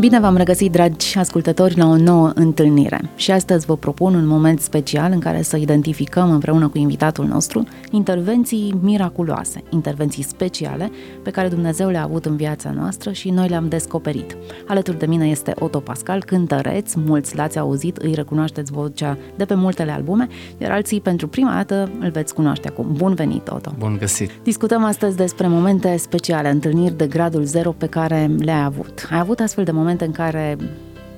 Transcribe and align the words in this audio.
Bine 0.00 0.20
v-am 0.20 0.36
regăsit, 0.36 0.72
dragi 0.72 1.18
ascultători, 1.18 1.76
la 1.76 1.86
o 1.86 1.96
nouă 1.96 2.32
întâlnire. 2.34 3.00
Și 3.16 3.30
astăzi 3.30 3.66
vă 3.66 3.76
propun 3.76 4.14
un 4.14 4.26
moment 4.26 4.60
special 4.60 5.12
în 5.12 5.18
care 5.18 5.42
să 5.42 5.56
identificăm 5.56 6.30
împreună 6.30 6.68
cu 6.68 6.78
invitatul 6.78 7.26
nostru 7.26 7.64
intervenții 7.90 8.74
miraculoase, 8.82 9.62
intervenții 9.70 10.22
speciale 10.22 10.90
pe 11.22 11.30
care 11.30 11.48
Dumnezeu 11.48 11.88
le-a 11.88 12.02
avut 12.02 12.24
în 12.24 12.36
viața 12.36 12.70
noastră 12.70 13.12
și 13.12 13.30
noi 13.30 13.48
le-am 13.48 13.68
descoperit. 13.68 14.36
Alături 14.66 14.98
de 14.98 15.06
mine 15.06 15.26
este 15.26 15.54
Otto 15.58 15.78
Pascal, 15.78 16.24
cântăreț, 16.24 16.94
mulți 16.94 17.36
l-ați 17.36 17.58
auzit, 17.58 17.96
îi 17.96 18.14
recunoașteți 18.14 18.72
vocea 18.72 19.18
de 19.36 19.44
pe 19.44 19.54
multele 19.54 19.90
albume, 19.90 20.28
iar 20.58 20.70
alții 20.70 21.00
pentru 21.00 21.28
prima 21.28 21.52
dată 21.54 21.90
îl 22.00 22.10
veți 22.10 22.34
cunoaște 22.34 22.68
acum. 22.68 22.86
Bun 22.92 23.14
venit, 23.14 23.48
Otto! 23.48 23.74
Bun 23.78 23.96
găsit! 23.98 24.30
Discutăm 24.42 24.84
astăzi 24.84 25.16
despre 25.16 25.46
momente 25.46 25.96
speciale, 25.96 26.50
întâlniri 26.50 26.96
de 26.96 27.06
gradul 27.06 27.42
zero 27.44 27.70
pe 27.70 27.86
care 27.86 28.30
le-ai 28.38 28.64
avut. 28.64 29.08
Ai 29.10 29.18
avut 29.18 29.40
astfel 29.40 29.64
de 29.64 29.70
momente 29.70 29.88
moment 29.90 30.16
în 30.16 30.24
care 30.24 30.56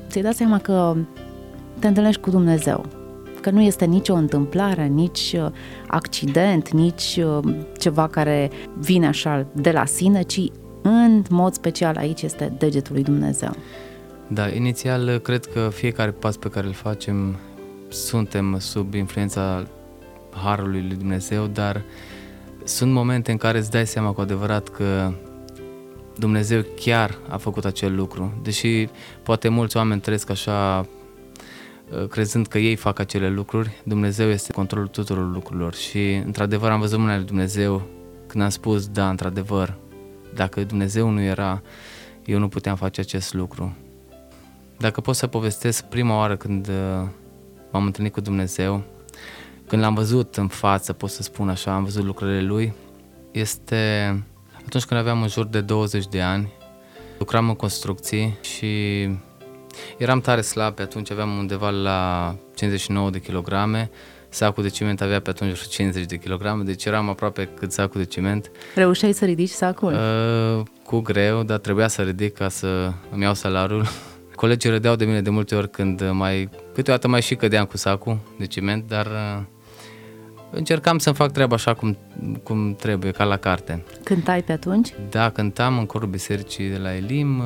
ți-ai 0.09 0.23
dat 0.23 0.35
seama 0.35 0.59
că 0.59 0.97
te 1.79 1.87
întâlnești 1.87 2.21
cu 2.21 2.31
Dumnezeu, 2.31 2.85
că 3.41 3.51
nu 3.51 3.61
este 3.61 3.85
nicio 3.85 4.15
întâmplare, 4.15 4.87
nici 4.87 5.35
uh, 5.37 5.47
accident, 5.87 6.71
nici 6.71 7.21
uh, 7.25 7.55
ceva 7.79 8.09
care 8.09 8.51
vine 8.79 9.07
așa 9.07 9.47
de 9.53 9.71
la 9.71 9.85
sine, 9.85 10.23
ci 10.23 10.41
în 10.83 11.23
mod 11.31 11.53
special 11.53 11.97
aici 11.97 12.23
este 12.23 12.53
degetul 12.59 12.95
lui 12.95 13.03
Dumnezeu. 13.03 13.51
Da, 14.27 14.49
inițial 14.49 15.19
cred 15.19 15.45
că 15.45 15.69
fiecare 15.73 16.11
pas 16.11 16.37
pe 16.37 16.49
care 16.49 16.67
îl 16.67 16.73
facem 16.73 17.37
suntem 17.89 18.59
sub 18.59 18.95
influența 18.95 19.67
Harului 20.31 20.85
lui 20.89 20.97
Dumnezeu, 20.97 21.47
dar 21.47 21.83
sunt 22.65 22.93
momente 22.93 23.31
în 23.31 23.37
care 23.37 23.59
îți 23.59 23.71
dai 23.71 23.87
seama 23.87 24.13
cu 24.13 24.21
adevărat 24.21 24.69
că 24.69 25.13
Dumnezeu 26.19 26.65
chiar 26.77 27.19
a 27.29 27.37
făcut 27.37 27.65
acel 27.65 27.95
lucru. 27.95 28.33
Deși 28.43 28.89
poate 29.23 29.49
mulți 29.49 29.77
oameni 29.77 30.01
trăiesc 30.01 30.31
așa 30.31 30.87
uh, 31.91 32.07
crezând 32.09 32.47
că 32.47 32.59
ei 32.59 32.77
fac 32.77 32.99
acele 32.99 33.31
lucruri, 33.31 33.83
Dumnezeu 33.85 34.29
este 34.29 34.53
controlul 34.53 34.89
tuturor 34.89 35.33
lucrurilor 35.33 35.75
și 35.75 36.13
într-adevăr 36.13 36.71
am 36.71 36.81
văzut 36.81 36.99
mâna 36.99 37.17
lui 37.17 37.25
Dumnezeu 37.25 37.83
când 38.27 38.45
am 38.45 38.51
spus, 38.51 38.89
da, 38.89 39.09
într-adevăr, 39.09 39.75
dacă 40.35 40.65
Dumnezeu 40.65 41.09
nu 41.09 41.21
era, 41.21 41.63
eu 42.25 42.39
nu 42.39 42.49
puteam 42.49 42.77
face 42.77 43.01
acest 43.01 43.35
lucru. 43.35 43.77
Dacă 44.79 45.01
pot 45.01 45.15
să 45.15 45.27
povestesc 45.27 45.85
prima 45.85 46.17
oară 46.17 46.37
când 46.37 46.69
uh, 46.69 47.09
m-am 47.71 47.85
întâlnit 47.85 48.13
cu 48.13 48.21
Dumnezeu, 48.21 48.83
când 49.67 49.83
l-am 49.83 49.95
văzut 49.95 50.37
în 50.37 50.49
față, 50.49 50.93
pot 50.93 51.11
să 51.11 51.23
spun 51.23 51.49
așa, 51.49 51.75
am 51.75 51.85
văzut 51.85 52.05
lucrările 52.05 52.43
Lui, 52.43 52.73
este 53.31 54.23
atunci 54.67 54.85
când 54.85 55.01
aveam 55.01 55.23
în 55.23 55.29
jur 55.29 55.47
de 55.47 55.61
20 55.61 56.07
de 56.07 56.21
ani, 56.21 56.53
lucram 57.19 57.49
în 57.49 57.55
construcții 57.55 58.39
și 58.41 59.03
eram 59.99 60.21
tare 60.21 60.41
slab, 60.41 60.75
pe 60.75 60.83
atunci 60.83 61.11
aveam 61.11 61.39
undeva 61.39 61.71
la 61.71 62.35
59 62.55 63.11
de 63.11 63.21
kilograme, 63.21 63.91
sacul 64.29 64.63
de 64.63 64.69
ciment 64.69 65.01
avea 65.01 65.21
pe 65.21 65.31
atunci 65.31 65.67
50 65.69 66.05
de 66.05 66.17
kilograme, 66.17 66.63
deci 66.63 66.85
eram 66.85 67.09
aproape 67.09 67.49
cât 67.59 67.73
sacul 67.73 68.01
de 68.01 68.07
ciment. 68.07 68.51
Reușeai 68.75 69.13
să 69.13 69.25
ridici 69.25 69.51
sacul? 69.51 69.93
Uh, 69.93 70.63
cu 70.85 71.01
greu, 71.01 71.43
dar 71.43 71.59
trebuia 71.59 71.89
să 71.89 72.03
ridic 72.03 72.35
ca 72.35 72.49
să 72.49 72.93
îmi 73.11 73.23
iau 73.23 73.35
salariul. 73.35 73.87
Colegii 74.35 74.71
râdeau 74.71 74.97
de 74.97 75.05
mine 75.05 75.21
de 75.21 75.31
multe 75.31 75.55
ori 75.55 75.71
când 75.71 76.11
mai, 76.11 76.49
câteodată 76.75 77.09
mai 77.09 77.23
și 77.23 77.35
cădeam 77.35 77.65
cu 77.65 77.77
sacul 77.77 78.19
de 78.39 78.47
ciment, 78.47 78.89
dar 78.89 79.07
uh, 79.07 79.43
încercam 80.53 80.99
să-mi 80.99 81.17
fac 81.17 81.33
treaba 81.33 81.55
așa 81.55 81.75
cum, 81.75 81.97
cum 82.43 82.75
trebuie, 82.75 83.11
ca 83.11 83.25
la 83.25 83.37
carte. 83.37 83.85
Cântai 84.05 84.43
pe 84.43 84.53
atunci? 84.53 84.89
Da, 85.11 85.31
cântam 85.31 85.79
în 85.79 85.87
corul 85.87 86.09
bisericii 86.09 86.69
de 86.69 86.77
la 86.77 86.95
Elim, 86.95 87.43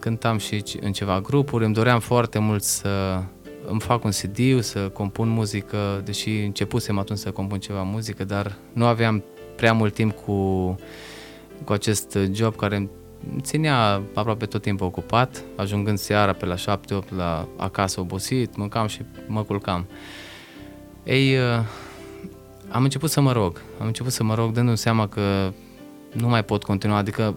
cântam 0.00 0.38
și 0.38 0.62
în 0.80 0.92
ceva 0.92 1.20
grupuri, 1.20 1.64
îmi 1.64 1.74
doream 1.74 2.00
foarte 2.00 2.38
mult 2.38 2.62
să 2.62 3.22
îmi 3.66 3.80
fac 3.80 4.04
un 4.04 4.10
CD, 4.10 4.62
să 4.62 4.78
compun 4.78 5.28
muzică, 5.28 6.00
deși 6.04 6.30
începusem 6.30 6.98
atunci 6.98 7.18
să 7.18 7.30
compun 7.30 7.58
ceva 7.58 7.82
muzică, 7.82 8.24
dar 8.24 8.52
nu 8.72 8.86
aveam 8.86 9.24
prea 9.56 9.72
mult 9.72 9.94
timp 9.94 10.12
cu, 10.24 10.32
cu 11.64 11.72
acest 11.72 12.18
job 12.32 12.56
care 12.56 12.76
îmi 12.76 12.88
ținea 13.40 14.02
aproape 14.14 14.46
tot 14.46 14.62
timpul 14.62 14.86
ocupat, 14.86 15.42
ajungând 15.56 15.98
seara 15.98 16.32
pe 16.32 16.46
la 16.46 16.54
7-8 16.54 16.58
la 17.16 17.48
acasă 17.56 18.00
obosit, 18.00 18.56
mâncam 18.56 18.86
și 18.86 19.00
mă 19.26 19.42
culcam. 19.42 19.86
Ei, 21.04 21.36
am 22.74 22.82
început 22.82 23.10
să 23.10 23.20
mă 23.20 23.32
rog. 23.32 23.62
Am 23.80 23.86
început 23.86 24.12
să 24.12 24.22
mă 24.22 24.34
rog 24.34 24.52
dându-mi 24.52 24.76
seama 24.76 25.08
că 25.08 25.52
nu 26.12 26.28
mai 26.28 26.44
pot 26.44 26.64
continua, 26.64 26.96
adică 26.96 27.34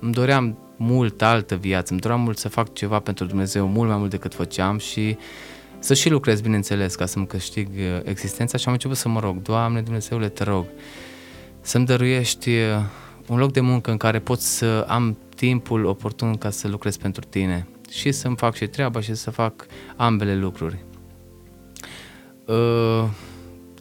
îmi 0.00 0.12
doream 0.12 0.58
mult 0.76 1.22
altă 1.22 1.54
viață, 1.54 1.92
îmi 1.92 2.00
doream 2.00 2.20
mult 2.20 2.38
să 2.38 2.48
fac 2.48 2.72
ceva 2.72 2.98
pentru 2.98 3.24
Dumnezeu, 3.24 3.66
mult 3.66 3.88
mai 3.88 3.98
mult 3.98 4.10
decât 4.10 4.34
făceam 4.34 4.78
și 4.78 5.16
să 5.78 5.94
și 5.94 6.10
lucrez, 6.10 6.40
bineînțeles, 6.40 6.94
ca 6.94 7.06
să-mi 7.06 7.26
câștig 7.26 7.68
uh, 7.76 8.00
existența 8.04 8.58
și 8.58 8.66
am 8.66 8.72
început 8.72 8.96
să 8.96 9.08
mă 9.08 9.20
rog, 9.20 9.42
Doamne 9.42 9.80
Dumnezeule, 9.80 10.28
te 10.28 10.44
rog, 10.44 10.64
să-mi 11.60 11.86
dăruiești 11.86 12.50
uh, 12.50 12.56
un 13.26 13.38
loc 13.38 13.52
de 13.52 13.60
muncă 13.60 13.90
în 13.90 13.96
care 13.96 14.18
pot 14.18 14.40
să 14.40 14.84
am 14.88 15.18
timpul 15.36 15.84
oportun 15.84 16.36
ca 16.36 16.50
să 16.50 16.68
lucrez 16.68 16.96
pentru 16.96 17.24
tine 17.28 17.66
și 17.90 18.12
să-mi 18.12 18.36
fac 18.36 18.54
și 18.54 18.66
treaba 18.66 19.00
și 19.00 19.14
să 19.14 19.30
fac 19.30 19.66
ambele 19.96 20.36
lucruri. 20.36 20.84
Uh, 22.46 23.04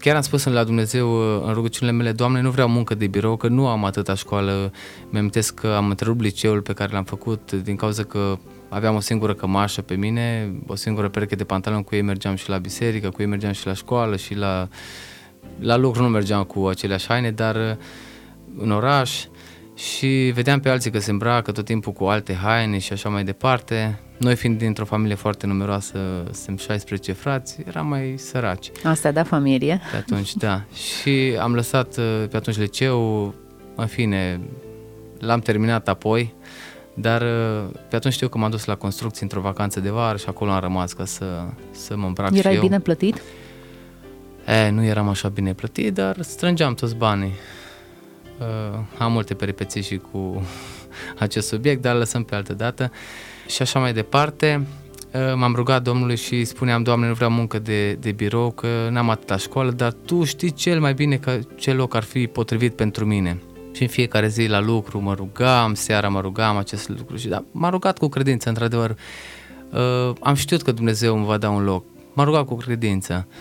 chiar 0.06 0.16
am 0.16 0.22
spus 0.22 0.44
la 0.44 0.64
Dumnezeu 0.64 1.12
în 1.48 1.54
rugăciunile 1.54 1.98
mele, 1.98 2.12
Doamne, 2.12 2.42
nu 2.42 2.50
vreau 2.50 2.68
muncă 2.68 2.96
de 2.96 3.08
birou, 3.08 3.38
că 3.38 3.48
nu 3.48 3.68
am 3.68 3.86
atâta 3.86 4.14
școală. 4.14 4.72
Mi-am 5.10 5.30
că 5.56 5.68
am 5.68 5.90
întrerupt 5.90 6.22
liceul 6.22 6.62
pe 6.62 6.74
care 6.74 6.94
l-am 6.94 7.04
făcut 7.04 7.52
din 7.52 7.76
cauza 7.76 8.04
că 8.04 8.38
aveam 8.70 8.96
o 8.96 9.00
singură 9.00 9.34
cămașă 9.34 9.82
pe 9.82 9.96
mine, 9.96 10.54
o 10.68 10.76
singură 10.76 11.10
pereche 11.10 11.36
de 11.36 11.44
pantaloni, 11.44 11.84
cu 11.84 11.96
ei 11.96 12.02
mergeam 12.02 12.36
și 12.36 12.50
la 12.50 12.58
biserică, 12.58 13.10
cu 13.10 13.22
ei 13.22 13.28
mergeam 13.28 13.52
și 13.52 13.66
la 13.66 13.74
școală 13.74 14.16
și 14.16 14.36
la, 14.36 14.68
la 15.60 15.78
lucru 15.78 16.02
nu 16.02 16.10
mergeam 16.10 16.44
cu 16.44 16.68
aceleași 16.68 17.08
haine, 17.08 17.32
dar 17.32 17.78
în 18.58 18.72
oraș 18.72 19.26
și 19.76 20.32
vedeam 20.34 20.60
pe 20.60 20.70
alții 20.70 20.92
că 20.92 21.00
se 21.00 21.12
îmbracă 21.12 21.52
tot 21.52 21.66
timpul 21.66 21.92
cu 21.92 22.04
alte 22.04 22.34
haine 22.34 22.78
și 22.78 22.94
așa 22.94 23.10
mai 23.10 23.24
departe. 23.24 24.00
Noi 24.18 24.36
fiind 24.36 24.58
dintr-o 24.58 24.86
familie 24.86 25.16
foarte 25.16 25.48
numeroasă, 25.48 26.00
suntem 26.32 26.58
16 26.58 27.12
frați, 27.12 27.58
eram 27.68 27.88
mai 27.88 28.14
săraci. 28.18 28.72
Asta 28.84 29.12
da 29.12 29.24
familie. 29.24 29.82
Pe 29.92 29.98
atunci, 29.98 30.36
da. 30.36 30.62
Și 30.74 31.38
am 31.40 31.56
lăsat 31.56 31.98
uh, 31.98 32.24
pe 32.30 32.38
atunci 32.38 32.58
liceu, 32.58 33.34
în 33.76 33.86
fine, 33.88 34.40
l-am 35.20 35.40
terminat 35.40 35.88
apoi, 35.88 36.34
dar 36.94 37.22
uh, 37.22 37.64
pe 37.90 37.96
atunci 37.96 38.14
știu 38.14 38.28
că 38.28 38.38
m-am 38.38 38.50
dus 38.50 38.66
la 38.66 38.76
construcții 38.76 39.22
într-o 39.24 39.42
vacanță 39.42 39.80
de 39.80 39.90
vară 39.90 40.18
și 40.18 40.26
acolo 40.28 40.52
am 40.52 40.60
rămas 40.60 40.94
ca 40.94 41.06
să, 41.06 41.26
să 41.72 41.98
mă 41.98 42.06
îmbrac 42.06 42.36
Erai 42.36 42.52
și 42.52 42.58
eu. 42.58 42.64
bine 42.64 42.80
plătit? 42.80 43.22
E, 44.48 44.70
nu 44.70 44.84
eram 44.84 45.08
așa 45.08 45.28
bine 45.28 45.54
plătit, 45.54 45.94
dar 45.94 46.22
strângeam 46.22 46.74
toți 46.74 46.96
banii. 46.96 47.34
Uh, 48.40 48.80
am 48.98 49.12
multe 49.12 49.34
peripeții 49.34 49.82
și 49.82 50.02
cu 50.12 50.44
acest 51.26 51.48
subiect, 51.48 51.82
dar 51.82 51.96
lăsăm 51.96 52.24
pe 52.24 52.36
altă 52.36 52.54
dată. 52.54 52.92
Și 53.48 53.62
așa 53.62 53.80
mai 53.80 53.94
departe, 53.94 54.68
uh, 55.14 55.34
m-am 55.36 55.56
rugat 55.56 55.82
Domnului 55.82 56.16
și 56.16 56.46
spuneam, 56.46 56.84
Doamne, 56.84 57.08
nu 57.08 57.14
vreau 57.14 57.30
muncă 57.30 57.60
de, 57.60 57.94
de 57.94 58.12
birou, 58.12 58.52
că 58.52 58.68
n-am 58.92 59.10
atâta 59.10 59.38
școală, 59.38 59.72
dar 59.72 59.92
Tu 60.06 60.24
știi 60.24 60.52
cel 60.52 60.80
mai 60.80 60.94
bine 60.94 61.18
că 61.18 61.40
ce 61.56 61.74
loc 61.74 61.96
ar 61.96 62.04
fi 62.04 62.28
potrivit 62.28 62.76
pentru 62.76 63.06
mine. 63.06 63.42
Și 63.74 63.82
în 63.82 63.88
fiecare 63.88 64.28
zi 64.28 64.48
la 64.48 64.60
lucru 64.60 65.00
mă 65.00 65.14
rugam, 65.14 65.74
seara 65.74 66.10
mă 66.10 66.22
rugam 66.22 66.58
acest 66.58 66.90
lucru 66.90 67.16
și 67.16 67.28
da, 67.28 67.44
m-am 67.52 67.72
rugat 67.72 67.98
cu 67.98 68.08
credință, 68.08 68.50
într-adevăr. 68.50 68.96
Uh, 69.72 70.16
am 70.20 70.34
știut 70.34 70.62
că 70.62 70.72
Dumnezeu 70.72 71.16
îmi 71.16 71.26
va 71.26 71.38
da 71.38 71.50
un 71.50 71.64
loc. 71.64 71.86
M-am 72.14 72.26
rugat 72.26 72.46
cu 72.46 72.56
credință. 72.56 73.28
Uh, 73.30 73.34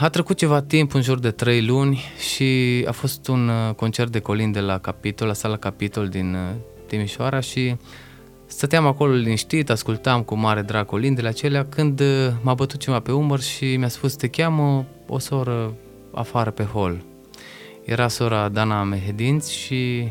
a 0.00 0.08
trecut 0.10 0.36
ceva 0.36 0.62
timp, 0.62 0.94
în 0.94 1.02
jur 1.02 1.18
de 1.18 1.30
trei 1.30 1.66
luni 1.66 2.02
și 2.32 2.84
a 2.88 2.92
fost 2.92 3.28
un 3.28 3.48
uh, 3.48 3.74
concert 3.74 4.12
de 4.12 4.18
colin 4.18 4.52
de 4.52 4.60
la 4.60 4.78
Capitol, 4.78 5.26
la 5.26 5.32
sala 5.32 5.56
Capitol 5.56 6.08
din 6.08 6.34
uh, 6.34 6.40
Timișoara 6.86 7.40
și 7.40 7.76
stăteam 8.46 8.86
acolo 8.86 9.12
liniștit, 9.12 9.70
ascultam 9.70 10.22
cu 10.22 10.34
mare 10.34 10.62
drag 10.62 10.86
colindele 10.86 11.28
acelea 11.28 11.64
când 11.64 12.02
m-a 12.40 12.54
bătut 12.54 12.80
ceva 12.80 13.00
pe 13.00 13.12
umăr 13.12 13.40
și 13.40 13.76
mi-a 13.76 13.88
spus 13.88 14.14
te 14.14 14.28
cheamă 14.28 14.86
o 15.06 15.18
soră 15.18 15.74
afară 16.12 16.50
pe 16.50 16.62
hol. 16.62 17.04
Era 17.84 18.08
sora 18.08 18.48
Dana 18.48 18.82
Mehedinți 18.82 19.54
și 19.54 20.08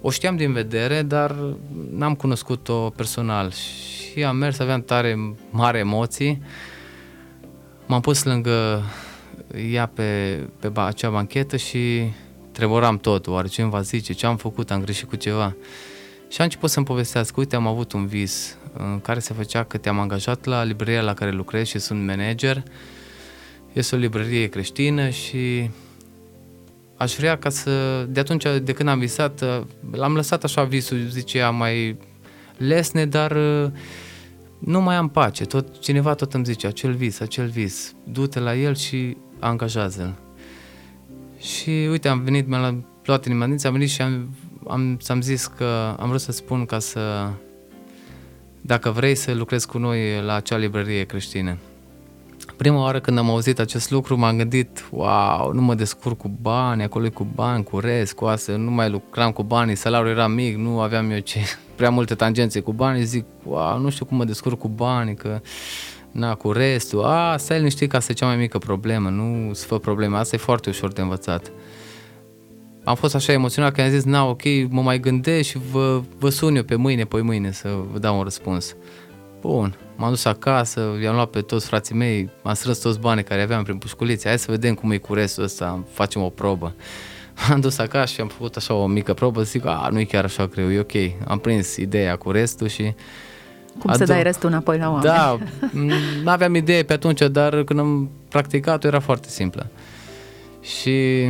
o 0.00 0.10
știam 0.10 0.36
din 0.36 0.52
vedere, 0.52 1.02
dar 1.02 1.36
n-am 1.90 2.14
cunoscut-o 2.14 2.92
personal 2.96 3.50
și 3.50 4.24
am 4.24 4.36
mers, 4.36 4.58
aveam 4.58 4.82
tare 4.82 5.36
mare 5.50 5.78
emoții 5.78 6.42
m-am 7.90 8.00
pus 8.00 8.24
lângă 8.24 8.82
ea 9.70 9.86
pe, 9.86 10.38
pe 10.60 10.70
acea 10.74 11.10
banchetă 11.10 11.56
și 11.56 12.12
tremuram 12.52 12.98
tot, 12.98 13.26
oare 13.26 13.48
ce 13.48 13.62
îmi 13.62 13.70
va 13.70 13.80
zice, 13.80 14.12
ce 14.12 14.26
am 14.26 14.36
făcut, 14.36 14.70
am 14.70 14.80
greșit 14.82 15.08
cu 15.08 15.16
ceva. 15.16 15.56
Și 16.28 16.40
a 16.40 16.44
început 16.44 16.70
să-mi 16.70 16.86
povestească, 16.86 17.34
uite, 17.38 17.56
am 17.56 17.66
avut 17.66 17.92
un 17.92 18.06
vis 18.06 18.56
în 18.76 19.00
care 19.00 19.18
se 19.18 19.34
făcea 19.34 19.64
că 19.64 19.76
te-am 19.76 19.98
angajat 19.98 20.44
la 20.44 20.62
librăria 20.62 21.00
la 21.00 21.14
care 21.14 21.30
lucrez 21.30 21.66
și 21.66 21.78
sunt 21.78 22.06
manager. 22.06 22.62
Este 23.72 23.94
o 23.94 23.98
librărie 23.98 24.48
creștină 24.48 25.08
și 25.08 25.70
aș 26.96 27.14
vrea 27.14 27.38
ca 27.38 27.48
să, 27.48 28.04
de 28.08 28.20
atunci, 28.20 28.44
de 28.62 28.72
când 28.72 28.88
am 28.88 28.98
visat, 28.98 29.44
l-am 29.90 30.14
lăsat 30.14 30.44
așa 30.44 30.64
visul, 30.64 31.06
zicea, 31.08 31.50
mai 31.50 31.96
lesne, 32.56 33.06
dar 33.06 33.36
nu 34.60 34.80
mai 34.80 34.96
am 34.96 35.08
pace. 35.08 35.44
Tot, 35.44 35.78
cineva 35.78 36.14
tot 36.14 36.34
îmi 36.34 36.44
zice, 36.44 36.66
acel 36.66 36.92
vis, 36.92 37.20
acel 37.20 37.48
vis, 37.48 37.94
du-te 38.04 38.38
la 38.38 38.54
el 38.54 38.74
și 38.74 39.16
angajează-l. 39.38 40.14
Și 41.38 41.70
uite, 41.70 42.08
am 42.08 42.20
venit, 42.20 42.46
mi-am 42.46 42.84
luat 43.04 43.26
inima 43.26 43.44
am 43.44 43.58
venit 43.72 43.90
și 43.90 44.02
am, 44.02 44.28
am, 44.68 44.98
am 45.06 45.20
zis 45.20 45.46
că 45.46 45.96
am 45.98 46.08
vrut 46.08 46.20
să 46.20 46.32
spun 46.32 46.64
ca 46.64 46.78
să, 46.78 47.30
dacă 48.60 48.90
vrei 48.90 49.14
să 49.14 49.34
lucrezi 49.34 49.66
cu 49.66 49.78
noi 49.78 50.22
la 50.22 50.34
acea 50.34 50.56
librărie 50.56 51.04
creștină. 51.04 51.56
Prima 52.60 52.80
oară 52.80 53.00
când 53.00 53.18
am 53.18 53.30
auzit 53.30 53.58
acest 53.58 53.90
lucru 53.90 54.18
m-am 54.18 54.36
gândit, 54.36 54.88
wow, 54.90 55.52
nu 55.52 55.60
mă 55.60 55.74
descurc 55.74 56.16
cu 56.16 56.28
bani, 56.40 56.82
acolo 56.82 57.10
cu 57.10 57.26
bani, 57.34 57.64
cu 57.64 57.78
rest, 57.78 58.12
cu 58.12 58.24
asta, 58.24 58.56
nu 58.56 58.70
mai 58.70 58.90
lucram 58.90 59.32
cu 59.32 59.42
banii, 59.42 59.74
salariul 59.74 60.10
era 60.10 60.28
mic, 60.28 60.56
nu 60.56 60.80
aveam 60.80 61.10
eu 61.10 61.18
ce, 61.18 61.38
prea 61.76 61.90
multe 61.90 62.14
tangențe 62.14 62.60
cu 62.60 62.72
bani, 62.72 63.04
zic, 63.04 63.24
wow, 63.44 63.78
nu 63.78 63.90
știu 63.90 64.04
cum 64.04 64.16
mă 64.16 64.24
descurc 64.24 64.58
cu 64.58 64.68
bani, 64.68 65.14
că 65.14 65.40
na, 66.10 66.34
cu 66.34 66.52
restul, 66.52 67.04
a, 67.04 67.36
stai 67.36 67.56
liniștit 67.56 67.90
că 67.90 67.96
asta 67.96 68.12
e 68.12 68.14
cea 68.14 68.26
mai 68.26 68.36
mică 68.36 68.58
problemă, 68.58 69.08
nu 69.08 69.52
să 69.52 69.66
fă 69.66 69.78
probleme, 69.78 70.16
asta 70.16 70.36
e 70.36 70.38
foarte 70.38 70.68
ușor 70.68 70.92
de 70.92 71.00
învățat. 71.00 71.50
Am 72.84 72.94
fost 72.94 73.14
așa 73.14 73.32
emoționat 73.32 73.72
că 73.72 73.80
am 73.80 73.90
zis, 73.90 74.04
na, 74.04 74.24
ok, 74.24 74.42
mă 74.68 74.82
mai 74.82 75.00
gândesc 75.00 75.48
și 75.48 75.58
vă, 75.70 76.02
vă 76.18 76.28
sun 76.28 76.56
eu 76.56 76.62
pe 76.62 76.74
mâine, 76.74 77.04
pe 77.04 77.20
mâine 77.20 77.50
să 77.52 77.76
vă 77.92 77.98
dau 77.98 78.16
un 78.16 78.22
răspuns. 78.22 78.76
Bun, 79.40 79.76
m-am 79.96 80.10
dus 80.10 80.24
acasă, 80.24 80.98
i-am 81.02 81.14
luat 81.14 81.30
pe 81.30 81.40
toți 81.40 81.66
frații 81.66 81.94
mei, 81.94 82.30
am 82.42 82.54
strâns 82.54 82.78
toți 82.78 83.00
banii 83.00 83.24
care 83.24 83.42
aveam 83.42 83.62
prin 83.62 83.78
pușculițe, 83.78 84.28
hai 84.28 84.38
să 84.38 84.50
vedem 84.50 84.74
cum 84.74 84.90
e 84.90 84.96
cu 84.96 85.14
restul 85.14 85.42
ăsta, 85.42 85.84
facem 85.92 86.22
o 86.22 86.28
probă. 86.28 86.74
M-am 87.48 87.60
dus 87.60 87.78
acasă 87.78 88.12
și 88.12 88.20
am 88.20 88.28
făcut 88.28 88.56
așa 88.56 88.74
o 88.74 88.86
mică 88.86 89.14
probă, 89.14 89.42
zic, 89.42 89.66
a, 89.66 89.88
nu 89.92 89.98
e 89.98 90.04
chiar 90.04 90.24
așa 90.24 90.46
greu, 90.46 90.70
e 90.70 90.78
ok. 90.78 91.28
Am 91.28 91.38
prins 91.38 91.76
ideea 91.76 92.16
cu 92.16 92.30
restul 92.30 92.68
și 92.68 92.94
cum 93.78 93.92
să 93.92 94.04
dai 94.04 94.22
restul 94.22 94.48
înapoi 94.48 94.78
la 94.78 94.90
oameni. 94.90 95.04
Da, 95.04 95.38
nu 96.24 96.30
aveam 96.30 96.54
idee 96.54 96.82
pe 96.82 96.92
atunci, 96.92 97.20
dar 97.20 97.62
când 97.62 97.78
am 97.78 98.10
practicat 98.28 98.84
era 98.84 99.00
foarte 99.00 99.28
simplă. 99.28 99.66
Și 100.62 101.26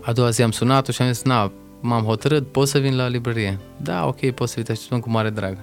a 0.00 0.12
doua 0.12 0.30
zi 0.30 0.42
am 0.42 0.50
sunat-o 0.50 0.92
și 0.92 1.02
am 1.02 1.12
zis, 1.12 1.22
na, 1.22 1.52
m-am 1.80 2.04
hotărât, 2.04 2.52
pot 2.52 2.68
să 2.68 2.78
vin 2.78 2.96
la 2.96 3.06
librărie? 3.06 3.58
Da, 3.76 4.06
ok, 4.06 4.30
pot 4.30 4.48
să 4.48 4.54
vii, 4.56 4.64
te 4.64 4.72
așteptăm 4.72 5.00
cu 5.00 5.10
mare 5.10 5.30
drag. 5.30 5.58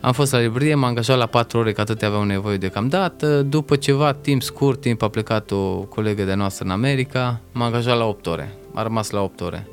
Am 0.00 0.12
fost 0.12 0.32
la 0.32 0.38
librărie, 0.38 0.74
m-am 0.74 0.88
angajat 0.88 1.18
la 1.18 1.26
4 1.26 1.58
ore, 1.58 1.72
că 1.72 1.80
atât 1.80 2.02
aveau 2.02 2.22
nevoie 2.22 2.56
deocamdată. 2.56 3.42
După 3.42 3.76
ceva 3.76 4.12
timp 4.12 4.42
scurt, 4.42 4.80
timp 4.80 5.02
a 5.02 5.08
plecat 5.08 5.50
o 5.50 5.78
colegă 5.78 6.24
de 6.24 6.34
noastră 6.34 6.64
în 6.64 6.70
America, 6.70 7.40
m-am 7.52 7.66
angajat 7.66 7.96
la 7.96 8.04
8 8.04 8.26
ore. 8.26 8.52
A 8.74 8.82
rămas 8.82 9.10
la 9.10 9.22
8 9.22 9.40
ore. 9.40 9.68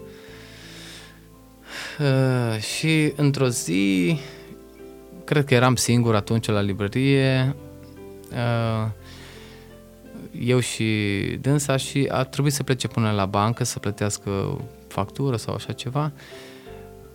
Uh, 2.00 2.60
și 2.60 3.14
într-o 3.16 3.48
zi 3.48 4.18
cred 5.24 5.46
că 5.46 5.54
eram 5.54 5.76
singur 5.76 6.16
atunci 6.16 6.48
la 6.48 6.62
librărie, 6.62 7.56
uh, 8.32 8.88
eu 10.40 10.60
și 10.60 10.84
dânsa 11.42 11.78
și 11.78 12.08
a 12.12 12.24
trebuit 12.24 12.54
să 12.54 12.64
plece 12.64 12.88
până 12.88 13.12
la 13.12 13.26
bancă 13.26 13.64
să 13.64 13.80
plătească 13.80 14.60
factură 14.88 15.36
sau 15.36 15.54
așa 15.54 15.72
ceva. 15.72 16.12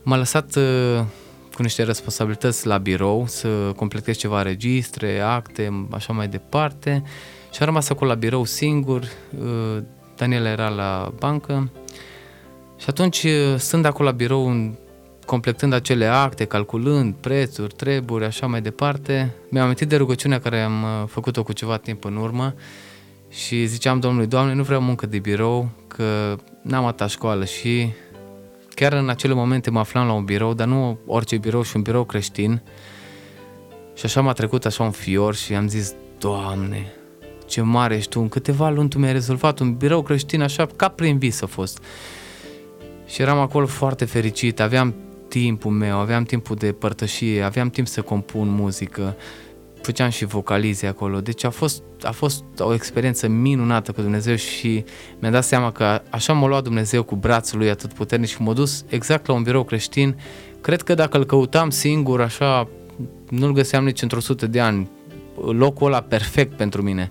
M-a 0.03 0.17
lăsat 0.17 0.57
uh, 0.57 1.05
cu 1.59 1.65
niște 1.65 1.83
responsabilități 1.83 2.67
la 2.67 2.79
birou 2.79 3.27
să 3.27 3.49
completez 3.77 4.17
ceva 4.17 4.43
registre, 4.43 5.21
acte, 5.21 5.87
așa 5.91 6.13
mai 6.13 6.29
departe. 6.29 7.03
Și 7.53 7.59
am 7.61 7.67
rămas 7.67 7.89
acolo 7.89 8.11
la 8.11 8.17
birou 8.17 8.45
singur, 8.45 9.03
uh, 9.03 9.83
Daniela 10.17 10.49
era 10.49 10.69
la 10.69 11.13
bancă. 11.19 11.71
Și 12.77 12.87
atunci 12.89 13.27
stând 13.57 13.85
acolo 13.85 14.09
la 14.09 14.15
birou 14.15 14.75
completând 15.27 15.73
acele 15.73 16.07
acte, 16.07 16.45
calculând 16.45 17.15
prețuri, 17.15 17.75
treburi, 17.75 18.25
așa 18.25 18.47
mai 18.47 18.61
departe, 18.61 19.35
mi-am 19.51 19.65
amintit 19.65 19.89
de 19.89 19.97
rugăciunea 19.97 20.41
care 20.41 20.61
am 20.61 20.83
uh, 20.83 21.09
făcut-o 21.09 21.43
cu 21.43 21.53
ceva 21.53 21.77
timp 21.77 22.05
în 22.05 22.17
urmă 22.17 22.55
și 23.31 23.67
ziceam 23.67 24.01
Domnului, 24.01 24.27
Doamne, 24.27 24.55
nu 24.55 24.63
vreau 24.63 24.81
muncă 24.81 25.07
de 25.07 25.19
birou, 25.19 25.71
că 25.87 26.37
n-am 26.63 26.85
atât 26.85 27.09
școală 27.09 27.45
și 27.45 27.93
chiar 28.79 28.93
în 28.93 29.09
acele 29.09 29.35
momente 29.35 29.71
mă 29.71 29.79
aflam 29.79 30.07
la 30.07 30.13
un 30.13 30.25
birou, 30.25 30.55
dar 30.55 30.67
nu 30.67 30.99
orice 31.07 31.37
birou 31.37 31.63
și 31.63 31.77
un 31.77 31.83
birou 31.83 32.05
creștin. 32.05 32.63
Și 33.95 34.05
așa 34.05 34.21
m-a 34.21 34.33
trecut 34.33 34.65
așa 34.65 34.83
un 34.83 34.91
fior 34.91 35.35
și 35.35 35.55
am 35.55 35.69
zis, 35.69 35.95
Doamne, 36.19 36.93
ce 37.47 37.61
mare 37.61 37.97
ești 37.97 38.11
Tu, 38.11 38.21
în 38.21 38.29
câteva 38.29 38.71
luni 38.71 38.89
Tu 38.89 38.99
mi-ai 38.99 39.13
rezolvat 39.13 39.59
un 39.59 39.75
birou 39.75 40.03
creștin 40.03 40.43
așa 40.43 40.67
ca 40.77 40.89
prin 40.89 41.19
vis 41.19 41.43
a 41.43 41.47
fost. 41.47 41.83
Și 43.07 43.23
eram 43.23 43.39
acolo 43.39 43.67
foarte 43.67 44.05
fericit, 44.05 44.61
aveam 44.61 44.95
timpul 45.29 45.71
meu, 45.71 45.99
aveam 45.99 46.25
timpul 46.25 46.57
de 46.57 46.73
părtășie, 46.73 47.43
aveam 47.43 47.71
timp 47.71 47.87
să 47.87 48.03
compun 48.03 48.49
muzică, 48.49 49.17
făceam 49.89 50.11
și 50.11 50.25
vocalize 50.25 50.87
acolo. 50.87 51.21
Deci 51.21 51.45
a 51.45 51.51
fost, 51.51 51.83
a 52.03 52.11
fost 52.11 52.45
o 52.59 52.75
experiență 52.75 53.29
minunată 53.29 53.93
cu 53.93 54.01
Dumnezeu 54.01 54.35
și 54.35 54.85
mi-am 55.19 55.33
dat 55.33 55.45
seama 55.45 55.73
că 55.73 56.03
așa 56.11 56.33
m-a 56.33 56.47
luat 56.47 56.63
Dumnezeu 56.63 57.03
cu 57.03 57.15
brațul 57.15 57.59
lui 57.59 57.71
atât 57.71 57.93
puternic 57.93 58.29
și 58.29 58.43
m-a 58.43 58.53
dus 58.53 58.85
exact 58.89 59.27
la 59.27 59.35
un 59.35 59.43
birou 59.43 59.65
creștin. 59.65 60.17
Cred 60.61 60.83
că 60.83 60.95
dacă 60.95 61.17
îl 61.17 61.25
căutam 61.25 61.71
singur, 61.71 62.21
așa, 62.21 62.69
nu-l 63.29 63.53
găseam 63.53 63.85
nici 63.85 64.03
într-o 64.03 64.21
sută 64.21 64.47
de 64.47 64.61
ani. 64.61 64.91
Locul 65.53 65.87
ăla 65.87 66.01
perfect 66.01 66.57
pentru 66.57 66.83
mine. 66.83 67.11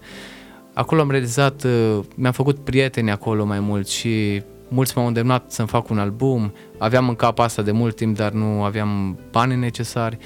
Acolo 0.73 1.01
am 1.01 1.11
realizat, 1.11 1.63
uh, 1.63 1.99
mi-am 2.15 2.31
făcut 2.31 2.57
prieteni 2.57 3.11
acolo 3.11 3.45
mai 3.45 3.59
mult 3.59 3.87
și 3.87 4.41
mulți 4.67 4.97
m-au 4.97 5.07
îndemnat 5.07 5.51
să-mi 5.51 5.67
fac 5.67 5.89
un 5.89 5.99
album, 5.99 6.53
aveam 6.77 7.09
în 7.09 7.15
cap 7.15 7.39
asta 7.39 7.61
de 7.61 7.71
mult 7.71 7.95
timp, 7.95 8.15
dar 8.15 8.31
nu 8.31 8.63
aveam 8.63 9.19
banii 9.31 9.57
necesari. 9.57 10.17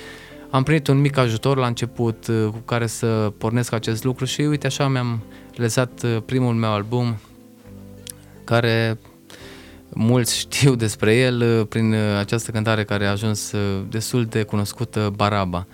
Am 0.51 0.63
primit 0.63 0.88
un 0.88 1.00
mic 1.00 1.18
ajutor 1.18 1.57
la 1.57 1.68
început 1.68 2.27
uh, 2.27 2.48
cu 2.51 2.57
care 2.57 2.88
să 2.88 3.33
pornesc 3.37 3.73
acest 3.73 4.04
lucru 4.04 4.26
și 4.26 4.42
uite 4.42 4.68
așa 4.68 4.87
mi-am 4.87 5.23
realizat 5.56 6.04
uh, 6.04 6.18
primul 6.26 6.54
meu 6.54 6.71
album 6.71 7.18
care 8.44 8.99
mulți 9.90 10.37
știu 10.37 10.76
despre 10.76 11.16
el 11.16 11.42
uh, 11.42 11.68
prin 11.68 11.94
această 11.94 12.52
cântare 12.52 12.83
care 12.83 13.06
a 13.06 13.11
ajuns 13.11 13.54
destul 13.90 14.26
de 14.26 14.44
cunoscută, 14.44 15.14
Baraba. 15.16 15.68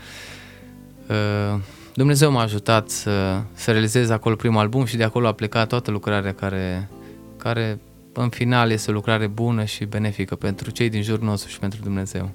Dumnezeu 1.93 2.31
m-a 2.31 2.41
ajutat 2.41 2.89
să, 2.89 3.41
să 3.53 3.71
realizez 3.71 4.09
acolo 4.09 4.35
primul 4.35 4.59
album 4.59 4.85
și 4.85 4.97
de 4.97 5.03
acolo 5.03 5.27
a 5.27 5.33
plecat 5.33 5.67
toată 5.67 5.91
lucrarea 5.91 6.33
care, 6.33 6.89
care 7.37 7.79
în 8.13 8.29
final 8.29 8.71
este 8.71 8.91
o 8.91 8.93
lucrare 8.93 9.27
bună 9.27 9.63
și 9.63 9.85
benefică 9.85 10.35
pentru 10.35 10.69
cei 10.69 10.89
din 10.89 11.01
jurul 11.01 11.25
nostru 11.25 11.49
și 11.49 11.59
pentru 11.59 11.79
Dumnezeu. 11.83 12.31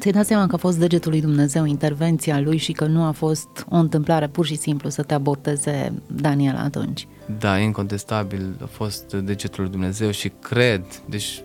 Ți-ai 0.00 0.12
dat 0.12 0.26
seama 0.26 0.46
că 0.46 0.54
a 0.54 0.58
fost 0.58 0.78
degetul 0.78 1.10
lui 1.10 1.20
Dumnezeu, 1.20 1.64
intervenția 1.64 2.40
lui 2.40 2.56
și 2.56 2.72
că 2.72 2.84
nu 2.84 3.02
a 3.02 3.10
fost 3.10 3.48
o 3.68 3.76
întâmplare 3.76 4.28
pur 4.28 4.46
și 4.46 4.54
simplu 4.54 4.88
să 4.88 5.02
te 5.02 5.14
aboteze 5.14 5.92
Daniel 6.06 6.56
atunci? 6.56 7.06
Da, 7.38 7.58
incontestabil 7.58 8.56
a 8.62 8.66
fost 8.70 9.12
degetul 9.12 9.62
lui 9.62 9.72
Dumnezeu 9.72 10.10
și 10.10 10.32
cred, 10.42 10.84
deci 11.06 11.42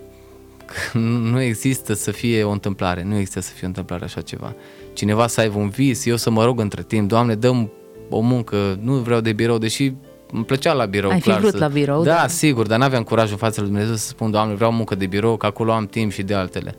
nu 1.32 1.42
există 1.42 1.94
să 1.94 2.12
fie 2.12 2.44
o 2.44 2.52
întâmplare, 2.52 3.04
nu 3.04 3.16
există 3.16 3.40
să 3.40 3.52
fie 3.52 3.64
o 3.64 3.68
întâmplare 3.68 4.04
așa 4.04 4.22
ceva. 4.22 4.56
Cineva 4.94 5.28
să 5.28 5.40
aibă 5.40 5.58
un 5.58 5.70
vis, 5.70 6.06
eu 6.06 6.16
să 6.16 6.30
mă 6.30 6.46
rog 6.46 6.60
între 6.60 6.84
timp, 6.84 7.08
Doamne, 7.08 7.36
dăm 7.36 7.72
o 8.10 8.20
muncă, 8.20 8.80
nu 8.82 8.94
vreau 8.94 9.22
de 9.22 9.34
birou, 9.34 9.58
deși 9.58 9.94
îmi 10.32 10.46
plăcea 10.46 10.74
la 10.74 10.86
birou, 10.86 11.12
Ai 11.12 11.20
clar. 11.20 11.36
fi 11.36 11.42
vrut 11.42 11.54
să... 11.54 11.60
la 11.60 11.68
birou, 11.68 12.04
da, 12.04 12.16
da. 12.16 12.28
sigur, 12.28 12.68
dar 12.68 12.80
n-aveam 12.80 13.04
curajul 13.04 13.32
în 13.32 13.38
fața 13.38 13.62
lui 13.62 13.70
Dumnezeu 13.70 13.96
să 13.96 14.08
spun, 14.08 14.32
Doamne, 14.32 14.54
vreau 14.54 14.72
muncă 14.72 14.96
de 14.96 15.06
birou, 15.06 15.38
că 15.38 15.46
acolo 15.46 15.72
am 15.72 15.86
timp 15.86 16.12
și 16.12 16.24
de 16.24 16.34
altele. 16.34 16.76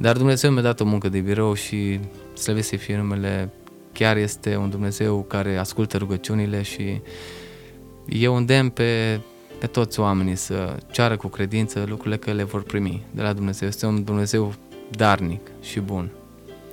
Dar 0.00 0.16
Dumnezeu 0.16 0.50
mi-a 0.50 0.62
dat 0.62 0.80
o 0.80 0.84
muncă 0.84 1.08
de 1.08 1.20
birou 1.20 1.54
și 1.54 2.00
slăvesc 2.34 2.68
să 2.68 2.76
fie 2.76 2.96
numele, 2.96 3.50
chiar 3.92 4.16
este 4.16 4.56
un 4.56 4.70
Dumnezeu 4.70 5.22
care 5.28 5.56
ascultă 5.56 5.96
rugăciunile 5.96 6.62
și 6.62 7.00
eu 8.08 8.36
îndemn 8.36 8.68
pe, 8.68 9.20
pe 9.58 9.66
toți 9.66 10.00
oamenii 10.00 10.34
să 10.34 10.76
ceară 10.90 11.16
cu 11.16 11.26
credință 11.26 11.84
lucrurile 11.88 12.16
că 12.16 12.32
le 12.32 12.42
vor 12.42 12.62
primi 12.62 13.06
de 13.10 13.22
la 13.22 13.32
Dumnezeu. 13.32 13.68
Este 13.68 13.86
un 13.86 14.04
Dumnezeu 14.04 14.54
darnic 14.90 15.40
și 15.60 15.80
bun. 15.80 16.10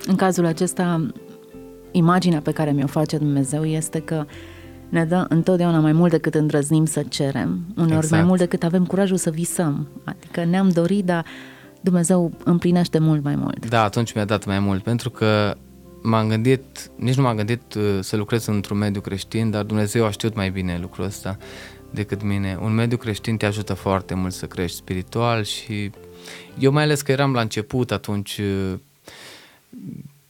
În 0.06 0.16
cazul 0.16 0.44
acesta, 0.44 1.10
imaginea 1.90 2.40
pe 2.40 2.52
care 2.52 2.70
mi-o 2.72 2.86
face 2.86 3.18
Dumnezeu 3.18 3.64
este 3.64 4.00
că 4.00 4.24
ne 4.88 5.04
dă 5.04 5.26
întotdeauna 5.28 5.78
mai 5.78 5.92
mult 5.92 6.10
decât 6.10 6.34
îndrăznim 6.34 6.84
să 6.84 7.02
cerem, 7.08 7.60
uneori 7.74 7.94
exact. 7.94 8.10
mai 8.10 8.22
mult 8.22 8.38
decât 8.38 8.62
avem 8.62 8.86
curajul 8.86 9.16
să 9.16 9.30
visăm. 9.30 9.88
Adică 10.04 10.44
ne-am 10.44 10.68
dorit, 10.68 11.04
dar 11.04 11.24
Dumnezeu 11.80 12.32
împlinește 12.44 12.98
mult 12.98 13.24
mai 13.24 13.36
mult. 13.36 13.68
Da, 13.68 13.82
atunci 13.82 14.12
mi-a 14.12 14.24
dat 14.24 14.44
mai 14.44 14.58
mult, 14.58 14.82
pentru 14.82 15.10
că 15.10 15.56
m-am 16.02 16.28
gândit, 16.28 16.90
nici 16.96 17.14
nu 17.14 17.22
m-am 17.22 17.36
gândit 17.36 17.74
uh, 17.74 17.98
să 18.00 18.16
lucrez 18.16 18.46
într-un 18.46 18.78
mediu 18.78 19.00
creștin, 19.00 19.50
dar 19.50 19.62
Dumnezeu 19.62 20.04
a 20.04 20.10
știut 20.10 20.34
mai 20.34 20.50
bine 20.50 20.78
lucrul 20.80 21.04
ăsta 21.04 21.36
decât 21.90 22.22
mine. 22.22 22.58
Un 22.60 22.74
mediu 22.74 22.96
creștin 22.96 23.36
te 23.36 23.46
ajută 23.46 23.74
foarte 23.74 24.14
mult 24.14 24.32
să 24.32 24.46
crești 24.46 24.76
spiritual 24.76 25.44
și 25.44 25.90
eu 26.58 26.72
mai 26.72 26.82
ales 26.82 27.02
că 27.02 27.12
eram 27.12 27.32
la 27.32 27.40
început 27.40 27.90
atunci, 27.90 28.38
uh, 28.38 28.78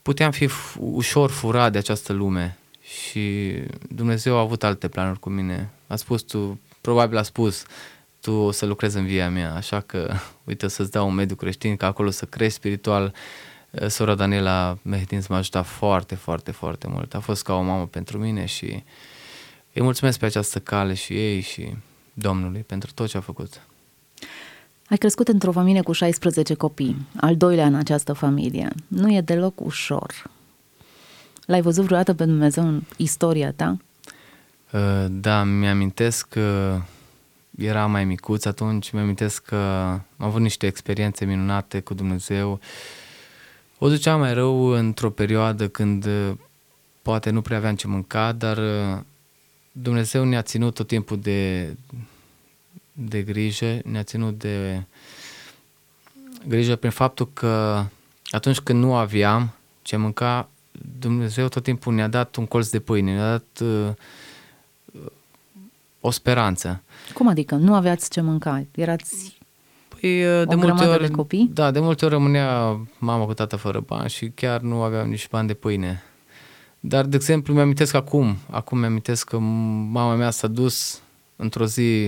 puteam 0.02 0.30
fi 0.30 0.48
ușor 0.78 1.30
furat 1.30 1.72
de 1.72 1.78
această 1.78 2.12
lume 2.12 2.58
și 2.80 3.52
Dumnezeu 3.88 4.36
a 4.36 4.40
avut 4.40 4.64
alte 4.64 4.88
planuri 4.88 5.18
cu 5.18 5.28
mine. 5.28 5.70
A 5.86 5.96
spus 5.96 6.22
tu, 6.22 6.60
probabil 6.80 7.16
a 7.16 7.22
spus, 7.22 7.64
tu 8.28 8.34
o 8.34 8.50
să 8.50 8.66
lucrezi 8.66 8.96
în 8.96 9.06
via 9.06 9.30
mea, 9.30 9.54
așa 9.54 9.80
că 9.80 10.14
uite 10.48 10.68
să-ți 10.68 10.90
dau 10.90 11.08
un 11.08 11.14
mediu 11.14 11.36
creștin, 11.36 11.76
ca 11.76 11.86
acolo 11.86 12.10
să 12.10 12.24
crești 12.24 12.54
spiritual. 12.54 13.14
Uh, 13.70 13.86
sora 13.86 14.14
Daniela 14.14 14.78
Mehdin 14.82 15.22
m-a 15.28 15.36
ajutat 15.36 15.66
foarte, 15.66 16.14
foarte, 16.14 16.50
foarte 16.50 16.86
mult. 16.88 17.14
A 17.14 17.20
fost 17.20 17.42
ca 17.42 17.54
o 17.54 17.62
mamă 17.62 17.86
pentru 17.86 18.18
mine 18.18 18.44
și 18.44 18.82
îi 19.72 19.82
mulțumesc 19.82 20.18
pe 20.18 20.26
această 20.26 20.58
cale 20.58 20.94
și 20.94 21.12
ei 21.12 21.40
și 21.40 21.76
Domnului 22.12 22.60
pentru 22.60 22.90
tot 22.94 23.08
ce 23.08 23.16
a 23.16 23.20
făcut. 23.20 23.62
Ai 24.88 24.96
crescut 24.96 25.28
într-o 25.28 25.52
familie 25.52 25.82
cu 25.82 25.92
16 25.92 26.54
copii, 26.54 27.06
al 27.16 27.36
doilea 27.36 27.66
în 27.66 27.74
această 27.74 28.12
familie. 28.12 28.68
Nu 28.88 29.12
e 29.12 29.20
deloc 29.20 29.60
ușor. 29.60 30.30
L-ai 31.46 31.60
văzut 31.60 31.84
vreodată 31.84 32.14
pe 32.14 32.24
Dumnezeu 32.24 32.66
în 32.66 32.82
istoria 32.96 33.52
ta? 33.52 33.76
Uh, 34.72 35.06
da, 35.10 35.44
mi-amintesc 35.44 36.28
că 36.28 36.78
era 37.58 37.86
mai 37.86 38.04
micuț 38.04 38.44
atunci, 38.44 38.90
mi-amintesc 38.90 39.42
că 39.44 39.56
am 39.56 40.26
avut 40.26 40.40
niște 40.40 40.66
experiențe 40.66 41.24
minunate 41.24 41.80
cu 41.80 41.94
Dumnezeu. 41.94 42.60
O 43.78 43.88
duceam 43.88 44.20
mai 44.20 44.34
rău 44.34 44.64
într-o 44.64 45.10
perioadă 45.10 45.68
când 45.68 46.04
uh, 46.04 46.32
poate 47.02 47.30
nu 47.30 47.40
prea 47.40 47.56
aveam 47.56 47.74
ce 47.74 47.86
mânca, 47.86 48.32
dar 48.32 48.56
uh, 48.58 48.98
Dumnezeu 49.72 50.24
ne-a 50.24 50.42
ținut 50.42 50.74
tot 50.74 50.86
timpul 50.86 51.20
de, 51.20 51.74
de 52.92 53.22
grijă, 53.22 53.78
ne-a 53.84 54.02
ținut 54.02 54.38
de 54.38 54.82
grijă 56.46 56.76
prin 56.76 56.90
faptul 56.90 57.30
că 57.32 57.84
atunci 58.30 58.58
când 58.58 58.82
nu 58.82 58.94
aveam 58.94 59.54
ce 59.82 59.96
mânca, 59.96 60.48
Dumnezeu 60.98 61.48
tot 61.48 61.62
timpul 61.62 61.94
ne-a 61.94 62.08
dat 62.08 62.36
un 62.36 62.46
colț 62.46 62.68
de 62.68 62.80
pâine, 62.80 63.12
ne-a 63.12 63.30
dat 63.30 63.60
uh, 63.62 63.94
o 66.08 66.10
speranță. 66.10 66.82
Cum 67.14 67.28
adică? 67.28 67.54
Nu 67.54 67.74
aveați 67.74 68.10
ce 68.10 68.20
mânca? 68.20 68.64
Erați 68.74 69.38
Păi, 70.00 70.40
uh, 70.40 70.48
de 70.48 70.54
multe 70.54 70.84
ori, 70.84 71.06
de 71.06 71.10
copii? 71.10 71.50
Da, 71.52 71.70
de 71.70 71.80
multe 71.80 72.04
ori 72.04 72.14
rămânea 72.14 72.80
mama 72.98 73.24
cu 73.24 73.34
tata 73.34 73.56
fără 73.56 73.80
bani 73.80 74.08
și 74.08 74.28
chiar 74.34 74.60
nu 74.60 74.82
aveau 74.82 75.06
nici 75.06 75.28
bani 75.28 75.46
de 75.46 75.54
pâine. 75.54 76.02
Dar, 76.80 77.04
de 77.04 77.16
exemplu, 77.16 77.54
mi-amintesc 77.54 77.94
acum, 77.94 78.36
acum 78.50 78.78
mi-amintesc 78.78 79.28
că 79.28 79.38
mama 79.38 80.14
mea 80.14 80.30
s-a 80.30 80.46
dus 80.46 81.00
într-o 81.36 81.66
zi, 81.66 82.06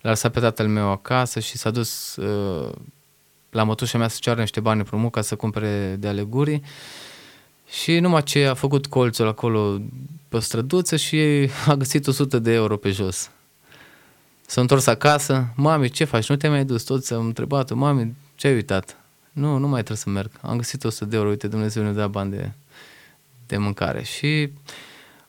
l-a 0.00 0.10
lăsat 0.10 0.32
pe 0.32 0.40
tatăl 0.40 0.68
meu 0.68 0.90
acasă 0.90 1.40
și 1.40 1.56
s-a 1.56 1.70
dus 1.70 2.16
uh, 2.16 2.72
la 3.50 3.62
mătușa 3.62 3.98
mea 3.98 4.08
să 4.08 4.18
ceară 4.20 4.40
niște 4.40 4.60
bani 4.60 4.78
împrumut 4.78 5.12
ca 5.12 5.20
să 5.20 5.36
cumpere 5.36 5.96
de 5.98 6.08
alegurii 6.08 6.62
și 7.70 7.98
numai 7.98 8.22
ce 8.22 8.44
a 8.44 8.54
făcut 8.54 8.86
colțul 8.86 9.26
acolo 9.26 9.80
pe 10.28 10.36
o 10.36 10.40
străduță 10.40 10.96
și 10.96 11.48
a 11.66 11.74
găsit 11.74 12.06
100 12.06 12.38
de 12.38 12.52
euro 12.52 12.76
pe 12.76 12.90
jos. 12.90 13.30
S-a 14.46 14.60
întors 14.60 14.86
acasă, 14.86 15.52
mami, 15.56 15.88
ce 15.88 16.04
faci, 16.04 16.28
nu 16.28 16.36
te-ai 16.36 16.52
mai 16.52 16.64
dus? 16.64 16.82
Toți 16.82 17.12
am 17.12 17.26
întrebat 17.26 17.72
mami, 17.72 18.16
ce 18.34 18.46
ai 18.46 18.54
uitat? 18.54 18.96
Nu, 19.32 19.56
nu 19.56 19.68
mai 19.68 19.82
trebuie 19.82 19.96
să 19.96 20.10
merg. 20.10 20.30
Am 20.40 20.56
găsit 20.56 20.84
100 20.84 21.04
de 21.04 21.16
euro, 21.16 21.28
uite, 21.28 21.48
Dumnezeu 21.48 21.82
ne-a 21.82 21.92
dat 21.92 22.10
bani 22.10 22.30
de, 22.30 22.50
de 23.46 23.56
mâncare. 23.56 24.02
Și 24.02 24.50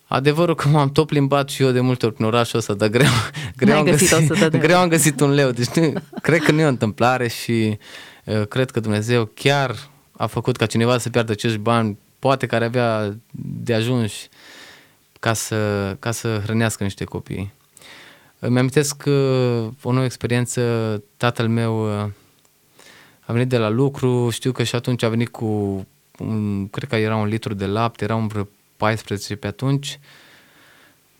adevărul 0.05 0.55
că 0.55 0.67
m-am 0.67 0.91
tot 0.91 1.07
plimbat 1.07 1.49
și 1.49 1.63
eu 1.63 1.71
de 1.71 1.79
multe 1.79 2.05
ori 2.05 2.15
prin 2.15 2.25
orașul 2.25 2.59
ăsta, 2.59 2.73
dar 2.73 2.89
greu, 2.89 3.09
greu, 3.57 3.77
am, 3.77 3.83
găsit, 3.83 4.27
găsit, 4.27 4.55
greu 4.55 4.77
am 4.77 4.89
găsit 4.89 5.19
un 5.19 5.31
leu. 5.31 5.51
Deci 5.51 5.67
nu, 5.67 5.93
cred 6.21 6.43
că 6.43 6.51
nu 6.51 6.59
e 6.59 6.65
o 6.65 6.67
întâmplare 6.67 7.27
și 7.27 7.77
uh, 8.25 8.47
cred 8.47 8.71
că 8.71 8.79
Dumnezeu 8.79 9.25
chiar 9.25 9.89
a 10.11 10.25
făcut 10.25 10.55
ca 10.55 10.65
cineva 10.65 10.97
să 10.97 11.09
piardă 11.09 11.31
acești 11.31 11.57
bani, 11.57 11.97
poate 12.21 12.45
care 12.45 12.65
avea 12.65 13.15
de 13.63 13.73
ajuns 13.73 14.13
ca 15.19 15.33
să, 15.33 15.95
ca 15.99 16.11
să 16.11 16.39
hrănească 16.43 16.83
niște 16.83 17.03
copii. 17.03 17.51
Îmi 18.39 18.57
amintesc 18.57 19.03
uh, 19.05 19.67
o 19.81 19.91
nouă 19.91 20.05
experiență, 20.05 20.61
tatăl 21.17 21.47
meu 21.47 22.03
uh, 22.03 22.09
a 23.19 23.33
venit 23.33 23.47
de 23.47 23.57
la 23.57 23.69
lucru, 23.69 24.29
știu 24.29 24.51
că 24.51 24.63
și 24.63 24.75
atunci 24.75 25.03
a 25.03 25.09
venit 25.09 25.29
cu, 25.29 25.45
un, 26.17 26.67
cred 26.67 26.89
că 26.89 26.95
era 26.95 27.15
un 27.15 27.27
litru 27.27 27.53
de 27.53 27.65
lapte, 27.65 28.03
era 28.03 28.15
un 28.15 28.27
vreo 28.27 28.47
14 28.77 29.35
pe 29.35 29.47
atunci 29.47 29.99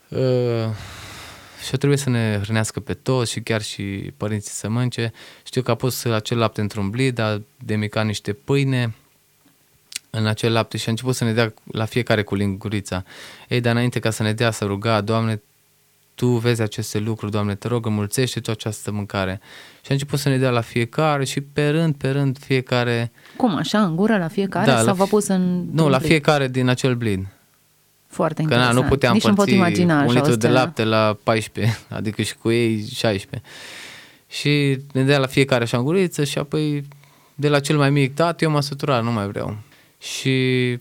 uh, 0.07 0.67
și 1.63 1.77
trebuie 1.77 1.97
să 1.97 2.09
ne 2.09 2.39
hrănească 2.43 2.79
pe 2.79 2.93
toți 2.93 3.31
și 3.31 3.41
chiar 3.41 3.61
și 3.61 4.13
părinții 4.17 4.51
să 4.51 4.69
mănânce. 4.69 5.13
Știu 5.43 5.61
că 5.61 5.71
a 5.71 5.75
pus 5.75 6.03
acel 6.03 6.37
lapte 6.37 6.61
într-un 6.61 6.89
blid, 6.89 7.19
a 7.19 7.41
de 7.57 7.75
mica 7.75 8.01
niște 8.01 8.33
pâine 8.33 8.93
în 10.11 10.25
acel 10.25 10.51
lapte 10.51 10.77
și 10.77 10.87
a 10.87 10.91
început 10.91 11.15
să 11.15 11.23
ne 11.23 11.33
dea 11.33 11.53
la 11.71 11.85
fiecare 11.85 12.23
cu 12.23 12.35
lingurița. 12.35 13.03
Ei, 13.47 13.61
dar 13.61 13.71
înainte 13.71 13.99
ca 13.99 14.09
să 14.09 14.23
ne 14.23 14.33
dea 14.33 14.51
să 14.51 14.65
ruga, 14.65 15.01
Doamne, 15.01 15.41
Tu 16.15 16.27
vezi 16.27 16.61
aceste 16.61 16.99
lucruri, 16.99 17.31
Doamne, 17.31 17.55
te 17.55 17.67
rog, 17.67 17.85
înmulțește 17.85 18.39
Tu 18.39 18.51
această 18.51 18.91
mâncare. 18.91 19.39
Și 19.81 19.87
a 19.89 19.93
început 19.93 20.19
să 20.19 20.29
ne 20.29 20.37
dea 20.37 20.49
la 20.49 20.61
fiecare 20.61 21.25
și 21.25 21.41
pe 21.41 21.69
rând, 21.69 21.95
pe 21.95 22.09
rând, 22.09 22.37
fiecare... 22.37 23.11
Cum, 23.35 23.55
așa, 23.55 23.83
în 23.83 23.95
gură 23.95 24.17
la 24.17 24.27
fiecare? 24.27 24.65
Da, 24.65 24.81
sau 24.81 24.95
v-a 24.95 25.05
pus 25.05 25.27
în... 25.27 25.65
Nu, 25.71 25.89
la 25.89 25.99
fiecare 25.99 26.47
din 26.47 26.67
acel 26.67 26.95
blid. 26.95 27.27
Foarte 28.07 28.41
interesant. 28.41 28.73
Că 28.73 28.79
na, 28.79 28.83
nu 28.83 28.89
puteam 28.89 29.13
Nici 29.13 29.23
împărți 29.23 29.53
imagina 29.53 30.03
un 30.03 30.13
litru 30.13 30.35
de 30.35 30.47
da? 30.47 30.53
lapte 30.53 30.83
la 30.83 31.17
14, 31.23 31.77
adică 31.89 32.21
și 32.21 32.35
cu 32.35 32.51
ei 32.51 32.85
16. 32.93 33.49
Și 34.27 34.79
ne 34.93 35.03
dea 35.03 35.19
la 35.19 35.27
fiecare 35.27 35.63
așa 35.63 35.77
în 35.77 35.83
guriță 35.83 36.23
și 36.23 36.37
apoi 36.37 36.87
de 37.35 37.49
la 37.49 37.59
cel 37.59 37.77
mai 37.77 37.89
mic, 37.89 38.13
tată, 38.13 38.43
eu 38.43 38.51
m-am 38.51 38.61
săturat, 38.61 39.03
nu 39.03 39.11
mai 39.11 39.27
vreau. 39.27 39.57
Și 40.01 40.77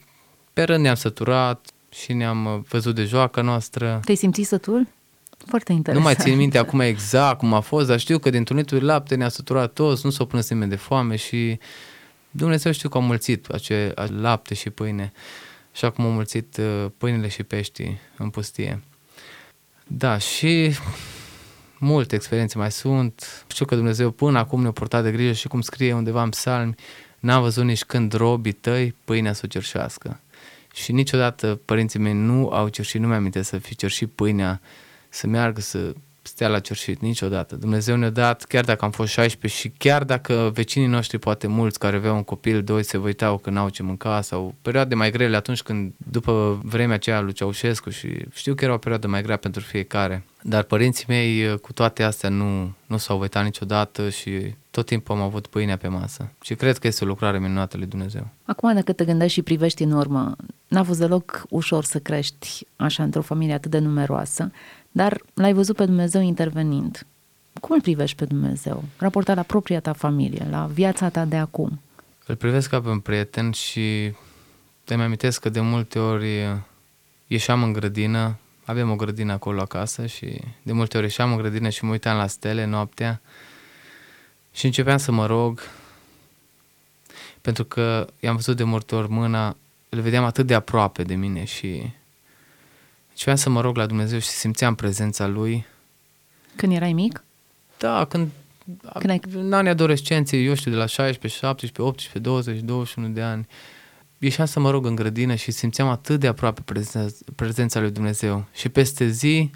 pe 0.52 0.62
rând 0.62 0.82
ne-am 0.82 0.94
săturat 0.94 1.66
și 1.90 2.12
ne-am 2.12 2.66
văzut 2.68 2.94
de 2.94 3.04
joaca 3.04 3.42
noastră. 3.42 4.00
Te-ai 4.04 4.16
simțit 4.16 4.46
sătul? 4.46 4.86
Foarte 5.46 5.72
interesant. 5.72 6.06
Nu 6.06 6.12
mai 6.12 6.24
țin 6.24 6.36
minte 6.36 6.58
acum 6.58 6.80
exact 6.80 7.38
cum 7.38 7.54
a 7.54 7.60
fost, 7.60 7.86
dar 7.86 7.98
știu 7.98 8.18
că 8.18 8.30
dintr-un 8.30 8.56
litru 8.56 8.78
de 8.78 8.84
lapte 8.84 9.14
ne-a 9.14 9.28
săturat 9.28 9.72
toți, 9.72 10.04
nu 10.04 10.10
s-o 10.10 10.24
plâns 10.24 10.50
nimeni 10.50 10.70
de 10.70 10.76
foame 10.76 11.16
și 11.16 11.58
Dumnezeu 12.30 12.72
știu 12.72 12.88
că 12.88 12.98
a 12.98 13.00
mulțit 13.00 13.46
acel 13.46 13.94
lapte 14.20 14.54
și 14.54 14.70
pâine, 14.70 15.12
așa 15.72 15.90
cum 15.90 16.04
a 16.04 16.08
mulțit 16.08 16.56
uh, 16.56 16.86
pâinile 16.98 17.28
și 17.28 17.42
peștii 17.42 17.98
în 18.16 18.30
pustie. 18.30 18.82
Da, 19.86 20.18
și 20.18 20.74
multe 21.78 22.14
experiențe 22.14 22.58
mai 22.58 22.70
sunt. 22.70 23.44
Știu 23.46 23.64
că 23.64 23.74
Dumnezeu 23.74 24.10
până 24.10 24.38
acum 24.38 24.62
ne-a 24.62 24.70
purtat 24.70 25.02
de 25.02 25.12
grijă 25.12 25.32
și 25.32 25.48
cum 25.48 25.60
scrie 25.60 25.92
undeva 25.92 26.22
în 26.22 26.28
psalmi, 26.28 26.74
n-am 27.20 27.42
văzut 27.42 27.64
nici 27.64 27.84
când 27.84 28.12
robii 28.12 28.52
tăi 28.52 28.94
pâinea 29.04 29.32
să 29.32 29.42
o 29.44 29.48
cerșească. 29.48 30.20
Și 30.74 30.92
niciodată 30.92 31.60
părinții 31.64 31.98
mei 31.98 32.12
nu 32.12 32.48
au 32.48 32.68
cerșit, 32.68 33.00
nu 33.00 33.06
mi-am 33.06 33.30
să 33.42 33.58
fi 33.58 33.76
cerșit 33.76 34.10
pâinea, 34.10 34.60
să 35.08 35.26
meargă 35.26 35.60
să 35.60 35.94
stea 36.30 36.48
la 36.48 36.58
cerșit, 36.58 37.00
niciodată. 37.00 37.56
Dumnezeu 37.56 37.96
ne-a 37.96 38.10
dat, 38.10 38.44
chiar 38.44 38.64
dacă 38.64 38.84
am 38.84 38.90
fost 38.90 39.12
16 39.12 39.60
și 39.60 39.68
chiar 39.78 40.04
dacă 40.04 40.50
vecinii 40.54 40.88
noștri, 40.88 41.18
poate 41.18 41.46
mulți 41.46 41.78
care 41.78 41.96
aveau 41.96 42.16
un 42.16 42.22
copil, 42.22 42.62
doi, 42.62 42.82
se 42.82 42.96
uitau 42.96 43.38
că 43.38 43.50
n-au 43.50 43.68
ce 43.68 43.82
mânca 43.82 44.20
sau 44.20 44.54
perioade 44.62 44.94
mai 44.94 45.10
grele 45.10 45.36
atunci 45.36 45.62
când, 45.62 45.92
după 45.96 46.60
vremea 46.64 46.94
aceea 46.94 47.20
lui 47.20 47.32
Ceaușescu 47.32 47.90
și 47.90 48.08
știu 48.32 48.54
că 48.54 48.64
era 48.64 48.74
o 48.74 48.78
perioadă 48.78 49.06
mai 49.06 49.22
grea 49.22 49.36
pentru 49.36 49.62
fiecare. 49.62 50.24
Dar 50.42 50.62
părinții 50.62 51.04
mei, 51.08 51.58
cu 51.58 51.72
toate 51.72 52.02
astea, 52.02 52.28
nu, 52.28 52.72
nu 52.86 52.96
s-au 52.96 53.20
uitat 53.20 53.44
niciodată 53.44 54.08
și 54.10 54.54
tot 54.70 54.86
timpul 54.86 55.14
am 55.14 55.20
avut 55.20 55.46
pâinea 55.46 55.76
pe 55.76 55.88
masă. 55.88 56.32
Și 56.42 56.54
cred 56.54 56.78
că 56.78 56.86
este 56.86 57.04
o 57.04 57.06
lucrare 57.06 57.38
minunată 57.38 57.76
lui 57.76 57.86
Dumnezeu. 57.86 58.28
Acum, 58.44 58.74
dacă 58.74 58.92
te 58.92 59.04
gândești 59.04 59.32
și 59.32 59.42
privești 59.42 59.82
în 59.82 59.92
urmă, 59.92 60.36
n-a 60.68 60.82
fost 60.82 60.98
deloc 60.98 61.44
ușor 61.48 61.84
să 61.84 61.98
crești 61.98 62.66
așa 62.76 63.02
într-o 63.02 63.22
familie 63.22 63.54
atât 63.54 63.70
de 63.70 63.78
numeroasă. 63.78 64.50
Dar 64.90 65.20
l-ai 65.34 65.52
văzut 65.52 65.76
pe 65.76 65.84
Dumnezeu 65.84 66.20
intervenind. 66.20 67.06
Cum 67.60 67.74
îl 67.74 67.80
privești 67.80 68.16
pe 68.16 68.24
Dumnezeu? 68.24 68.84
Raportat 68.96 69.36
la 69.36 69.42
propria 69.42 69.80
ta 69.80 69.92
familie, 69.92 70.46
la 70.50 70.66
viața 70.72 71.08
ta 71.08 71.24
de 71.24 71.36
acum. 71.36 71.80
Îl 72.26 72.36
privesc 72.36 72.68
ca 72.68 72.80
pe 72.80 72.88
un 72.88 73.00
prieten 73.00 73.50
și 73.50 74.12
te-mi 74.84 75.02
amintesc 75.02 75.40
că 75.40 75.48
de 75.48 75.60
multe 75.60 75.98
ori 75.98 76.62
ieșeam 77.26 77.62
în 77.62 77.72
grădină, 77.72 78.38
avem 78.64 78.90
o 78.90 78.96
grădină 78.96 79.32
acolo 79.32 79.60
acasă 79.60 80.06
și 80.06 80.40
de 80.62 80.72
multe 80.72 80.96
ori 80.96 81.06
ieșeam 81.06 81.30
în 81.30 81.36
grădină 81.36 81.68
și 81.68 81.84
mă 81.84 81.90
uitam 81.90 82.16
la 82.16 82.26
stele 82.26 82.64
noaptea 82.64 83.20
și 84.52 84.66
începeam 84.66 84.96
să 84.96 85.12
mă 85.12 85.26
rog 85.26 85.60
pentru 87.40 87.64
că 87.64 88.06
i-am 88.20 88.34
văzut 88.34 88.56
de 88.56 88.64
multe 88.64 88.94
ori 88.94 89.10
mâna, 89.10 89.56
îl 89.88 90.00
vedeam 90.00 90.24
atât 90.24 90.46
de 90.46 90.54
aproape 90.54 91.02
de 91.02 91.14
mine 91.14 91.44
și 91.44 91.90
și 93.20 93.26
vreau 93.26 93.40
să 93.40 93.50
mă 93.50 93.60
rog 93.60 93.76
la 93.76 93.86
Dumnezeu 93.86 94.18
și 94.18 94.28
simțeam 94.28 94.74
prezența 94.74 95.26
Lui. 95.26 95.66
Când 96.56 96.72
erai 96.72 96.92
mic? 96.92 97.24
Da, 97.78 98.04
când, 98.04 98.28
când 98.98 99.10
ai... 99.10 99.20
în 99.32 99.52
anii 99.52 99.70
adolescenței, 99.70 100.46
eu 100.46 100.54
știu, 100.54 100.70
de 100.70 100.76
la 100.76 100.86
16, 100.86 101.38
17, 101.40 101.82
18, 101.82 102.18
20, 102.18 102.60
21 102.60 103.08
de 103.08 103.22
ani, 103.22 103.46
ieșeam 104.18 104.46
să 104.46 104.60
mă 104.60 104.70
rog 104.70 104.86
în 104.86 104.94
grădină 104.94 105.34
și 105.34 105.50
simțeam 105.50 105.88
atât 105.88 106.20
de 106.20 106.26
aproape 106.26 106.60
prezența, 106.64 107.16
prezența 107.34 107.80
lui 107.80 107.90
Dumnezeu. 107.90 108.44
Și 108.52 108.68
peste 108.68 109.08
zi 109.08 109.50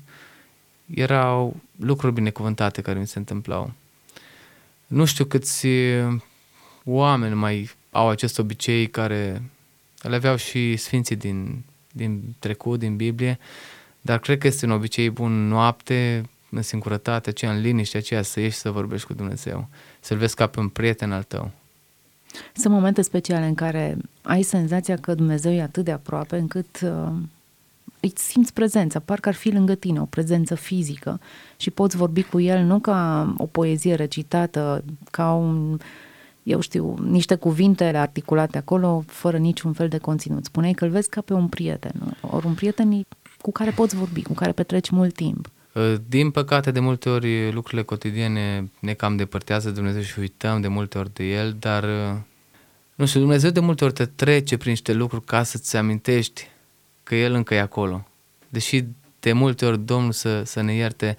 erau 0.95 1.57
lucruri 1.77 2.15
binecuvântate 2.15 2.83
care 2.83 2.99
mi 2.99 3.07
se 3.07 3.19
întâmplau. 3.19 3.73
Nu 4.87 5.05
știu 5.05 5.25
câți 5.25 5.67
oameni 6.85 7.35
mai 7.35 7.71
au 7.91 8.09
acest 8.09 8.39
obicei 8.39 8.87
care 8.87 9.43
le 10.01 10.15
aveau 10.15 10.37
și 10.37 10.77
sfinții 10.77 11.17
din, 11.17 11.65
din 11.97 12.35
trecut, 12.39 12.79
din 12.79 12.97
Biblie, 12.97 13.39
dar 14.01 14.19
cred 14.19 14.39
că 14.39 14.47
este 14.47 14.65
un 14.65 14.71
obicei 14.71 15.11
bun 15.11 15.49
noapte, 15.49 16.29
în 16.51 16.63
singurătate, 16.63 17.29
aceea 17.29 17.53
în 17.53 17.61
liniște, 17.61 17.97
aceea 17.97 18.23
să 18.23 18.41
ieși 18.41 18.57
să 18.57 18.71
vorbești 18.71 19.07
cu 19.07 19.13
Dumnezeu, 19.13 19.69
să-L 20.01 20.17
vezi 20.17 20.35
ca 20.35 20.47
pe 20.47 20.61
un 20.61 20.69
prieten 20.69 21.13
al 21.13 21.23
tău. 21.23 21.51
Sunt 22.55 22.75
momente 22.75 23.03
speciale 23.03 23.47
în 23.47 23.55
care 23.55 23.97
ai 24.23 24.43
senzația 24.43 24.97
că 24.97 25.15
Dumnezeu 25.15 25.53
e 25.53 25.63
atât 25.63 25.85
de 25.85 25.93
aproape 25.93 26.37
încât 26.37 26.81
uh, 26.83 27.13
îți 28.01 28.27
simți 28.27 28.53
prezența, 28.53 28.99
parcă 28.99 29.29
ar 29.29 29.35
fi 29.35 29.51
lângă 29.51 29.75
tine, 29.75 30.01
o 30.01 30.05
prezență 30.05 30.55
fizică 30.55 31.21
și 31.57 31.71
poți 31.71 31.97
vorbi 31.97 32.23
cu 32.23 32.41
El 32.41 32.65
nu 32.65 32.79
ca 32.79 33.35
o 33.39 33.47
poezie 33.47 33.95
recitată, 33.95 34.85
ca 35.11 35.33
un, 35.33 35.79
eu 36.45 36.61
știu, 36.61 36.95
niște 37.03 37.35
cuvinte 37.35 37.85
articulate 37.85 38.59
acolo, 38.59 39.05
fără 39.07 39.37
niciun 39.37 39.73
fel 39.73 39.89
de 39.89 39.99
conținut. 39.99 40.45
Spuneai 40.45 40.73
că 40.73 40.85
îl 40.85 40.91
vezi 40.91 41.09
ca 41.09 41.21
pe 41.21 41.33
un 41.33 41.49
prieten, 41.49 42.17
ori 42.21 42.47
un 42.47 42.55
prieten 42.55 43.07
cu 43.41 43.53
care 43.53 43.71
poți 43.71 43.97
vorbi, 43.97 44.23
cu 44.23 44.33
care 44.33 44.53
petreci 44.53 44.91
mult 44.91 45.15
timp. 45.15 45.51
Uh, 45.73 45.95
din 46.09 46.31
păcate, 46.31 46.71
de 46.71 46.81
multe 46.81 47.09
ori 47.09 47.53
lucrurile 47.53 47.83
cotidiene 47.83 48.71
ne 48.79 48.93
cam 48.93 49.17
depărtează 49.17 49.69
de 49.69 49.75
Dumnezeu 49.75 50.03
și 50.03 50.19
uităm 50.19 50.61
de 50.61 50.69
multe 50.69 50.99
ori 50.99 51.15
de 51.15 51.25
El, 51.25 51.57
dar 51.59 51.83
uh, 51.85 52.17
nu 52.95 53.07
știu, 53.07 53.21
Dumnezeu 53.21 53.51
de 53.51 53.61
multe 53.61 53.85
ori 53.85 53.93
te 53.93 54.05
trece 54.05 54.57
prin 54.57 54.71
niște 54.71 54.93
lucruri 54.93 55.25
ca 55.25 55.43
să-ți 55.43 55.77
amintești 55.77 56.49
că 57.03 57.15
El 57.15 57.33
încă 57.33 57.55
e 57.55 57.61
acolo. 57.61 58.07
Deși 58.49 58.85
de 59.21 59.33
multe 59.33 59.67
ori 59.67 59.85
Domnul 59.85 60.13
să, 60.13 60.43
să 60.43 60.61
ne 60.61 60.75
ierte, 60.75 61.17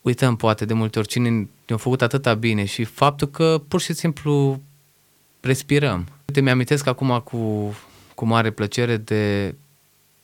uităm 0.00 0.36
poate 0.36 0.64
de 0.64 0.74
multe 0.74 0.98
ori 0.98 1.08
cine 1.08 1.48
ne-a 1.70 1.78
făcut 1.78 2.02
atâta 2.02 2.34
bine 2.34 2.64
și 2.64 2.84
faptul 2.84 3.28
că 3.28 3.62
pur 3.68 3.80
și 3.80 3.92
simplu 3.92 4.60
respirăm. 5.40 6.06
Uite, 6.26 6.40
mi-amintesc 6.40 6.86
acum 6.86 7.20
cu, 7.24 7.74
cu 8.14 8.24
mare 8.24 8.50
plăcere 8.50 8.96
de 8.96 9.54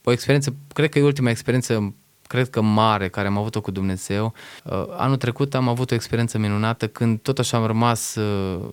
o 0.05 0.13
experiență, 0.13 0.55
cred 0.75 0.91
că 0.91 0.99
e 0.99 1.03
ultima 1.03 1.31
experiență 1.31 1.95
cred 2.27 2.51
că 2.51 2.61
mare 2.61 3.09
care 3.09 3.27
am 3.27 3.39
avut-o 3.39 3.61
cu 3.61 3.71
Dumnezeu. 3.71 4.33
Uh, 4.65 4.85
anul 4.97 5.17
trecut 5.17 5.55
am 5.55 5.69
avut 5.69 5.91
o 5.91 5.95
experiență 5.95 6.39
minunată 6.39 6.89
când 6.89 7.21
tot 7.21 7.39
așa 7.39 7.57
am 7.57 7.67
rămas 7.67 8.15
uh, 8.15 8.65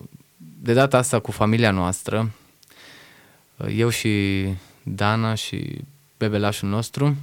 de 0.62 0.72
data 0.72 0.98
asta 0.98 1.18
cu 1.20 1.30
familia 1.30 1.70
noastră, 1.70 2.30
uh, 3.56 3.66
eu 3.76 3.88
și 3.88 4.44
Dana 4.82 5.34
și 5.34 5.78
bebelașul 6.18 6.68
nostru, 6.68 7.16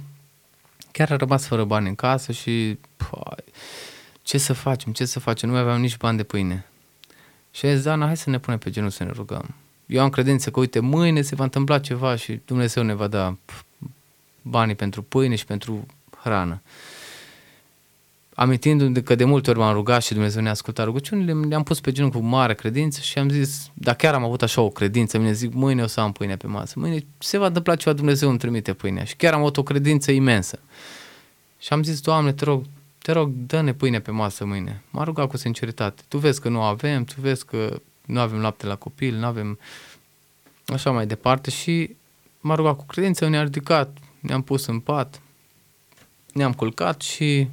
chiar 0.92 1.10
a 1.10 1.16
rămas 1.16 1.46
fără 1.46 1.64
bani 1.64 1.88
în 1.88 1.94
casă 1.94 2.32
și 2.32 2.78
păi, 2.96 3.44
ce 4.22 4.38
să 4.38 4.52
facem, 4.52 4.92
ce 4.92 5.04
să 5.04 5.20
facem, 5.20 5.48
nu 5.48 5.54
mai 5.54 5.64
aveam 5.64 5.80
nici 5.80 5.96
bani 5.96 6.16
de 6.16 6.22
pâine. 6.22 6.66
Și 7.50 7.66
a 7.66 7.74
zis, 7.74 7.84
Dana, 7.84 8.06
hai 8.06 8.16
să 8.16 8.30
ne 8.30 8.38
punem 8.38 8.58
pe 8.58 8.70
genul 8.70 8.90
să 8.90 9.04
ne 9.04 9.10
rugăm. 9.10 9.54
Eu 9.86 10.02
am 10.02 10.10
credință 10.10 10.50
că, 10.50 10.60
uite, 10.60 10.80
mâine 10.80 11.22
se 11.22 11.34
va 11.34 11.44
întâmpla 11.44 11.78
ceva 11.78 12.16
și 12.16 12.40
Dumnezeu 12.44 12.82
ne 12.82 12.94
va 12.94 13.06
da 13.06 13.36
banii 14.42 14.74
pentru 14.74 15.02
pâine 15.02 15.34
și 15.34 15.44
pentru 15.44 15.86
hrană. 16.22 16.62
Amintindu-mi 18.34 19.02
că 19.02 19.14
de 19.14 19.24
multe 19.24 19.50
ori 19.50 19.58
m-am 19.58 19.72
rugat 19.72 20.02
și 20.02 20.12
Dumnezeu 20.12 20.42
ne-a 20.42 20.50
ascultat 20.50 20.84
rugăciunile, 20.84 21.32
ne-am 21.32 21.62
pus 21.62 21.80
pe 21.80 21.92
genul 21.92 22.10
cu 22.10 22.18
mare 22.18 22.54
credință 22.54 23.00
și 23.00 23.18
am 23.18 23.28
zis, 23.28 23.70
dacă 23.74 23.96
chiar 23.96 24.14
am 24.14 24.24
avut 24.24 24.42
așa 24.42 24.60
o 24.60 24.68
credință, 24.68 25.18
mine 25.18 25.32
zic, 25.32 25.52
mâine 25.52 25.82
o 25.82 25.86
să 25.86 26.00
am 26.00 26.12
pâine 26.12 26.36
pe 26.36 26.46
masă, 26.46 26.74
mâine 26.76 27.04
se 27.18 27.38
va 27.38 27.46
întâmpla 27.46 27.76
ceva, 27.76 27.94
Dumnezeu 27.94 28.28
îmi 28.28 28.38
trimite 28.38 28.72
pâinea. 28.72 29.04
Și 29.04 29.16
chiar 29.16 29.32
am 29.32 29.40
avut 29.40 29.56
o 29.56 29.62
credință 29.62 30.12
imensă. 30.12 30.58
Și 31.58 31.72
am 31.72 31.82
zis, 31.82 32.00
Doamne, 32.00 32.32
te 32.32 32.44
rog, 32.44 32.64
te 33.02 33.12
rog, 33.12 33.32
dă-ne 33.32 33.72
pâine 33.72 34.00
pe 34.00 34.10
masă 34.10 34.44
mâine. 34.44 34.82
M-a 34.90 35.04
rugat 35.04 35.28
cu 35.28 35.36
sinceritate. 35.36 36.02
Tu 36.08 36.18
vezi 36.18 36.40
că 36.40 36.48
nu 36.48 36.62
avem, 36.62 37.04
tu 37.04 37.14
vezi 37.18 37.44
că 37.44 37.80
nu 38.06 38.20
avem 38.20 38.40
lapte 38.40 38.66
la 38.66 38.76
copil, 38.76 39.14
nu 39.14 39.26
avem 39.26 39.58
așa 40.66 40.90
mai 40.90 41.06
departe 41.06 41.50
și 41.50 41.96
m-a 42.40 42.54
rugat 42.54 42.76
cu 42.76 42.84
credință, 42.84 43.28
ne-a 43.28 43.42
ridicat, 43.42 43.98
ne-am 44.20 44.42
pus 44.42 44.66
în 44.66 44.80
pat, 44.80 45.20
ne-am 46.32 46.52
culcat 46.52 47.00
și 47.00 47.48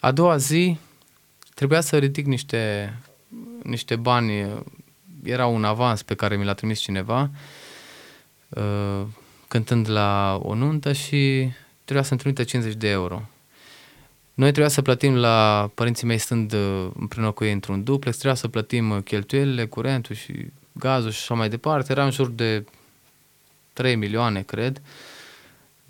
a 0.00 0.12
doua 0.12 0.36
zi 0.36 0.78
trebuia 1.54 1.80
să 1.80 1.98
ridic 1.98 2.26
niște, 2.26 2.94
niște 3.62 3.96
bani, 3.96 4.46
era 5.22 5.46
un 5.46 5.64
avans 5.64 6.02
pe 6.02 6.14
care 6.14 6.36
mi 6.36 6.44
l-a 6.44 6.54
trimis 6.54 6.80
cineva, 6.80 7.30
uh, 8.48 9.02
cântând 9.48 9.90
la 9.90 10.38
o 10.42 10.54
nuntă 10.54 10.92
și 10.92 11.50
trebuia 11.84 12.04
să-mi 12.04 12.20
trimită 12.20 12.44
50 12.44 12.74
de 12.74 12.88
euro. 12.88 13.28
Noi 14.38 14.50
trebuia 14.50 14.68
să 14.68 14.82
plătim 14.82 15.14
la 15.14 15.70
părinții 15.74 16.06
mei 16.06 16.18
stând 16.18 16.52
uh, 16.52 16.90
împreună 16.98 17.30
cu 17.30 17.44
ei 17.44 17.52
într-un 17.52 17.84
duplex, 17.84 18.16
trebuia 18.16 18.40
să 18.40 18.48
plătim 18.48 19.00
cheltuielile, 19.00 19.66
curentul 19.66 20.14
și 20.14 20.32
gazul 20.72 21.10
și 21.10 21.18
așa 21.20 21.34
mai 21.34 21.48
departe. 21.48 21.92
Era 21.92 22.04
în 22.04 22.10
jur 22.10 22.28
de 22.28 22.64
3 23.72 23.96
milioane, 23.96 24.42
cred. 24.42 24.76
Uh, 24.76 24.82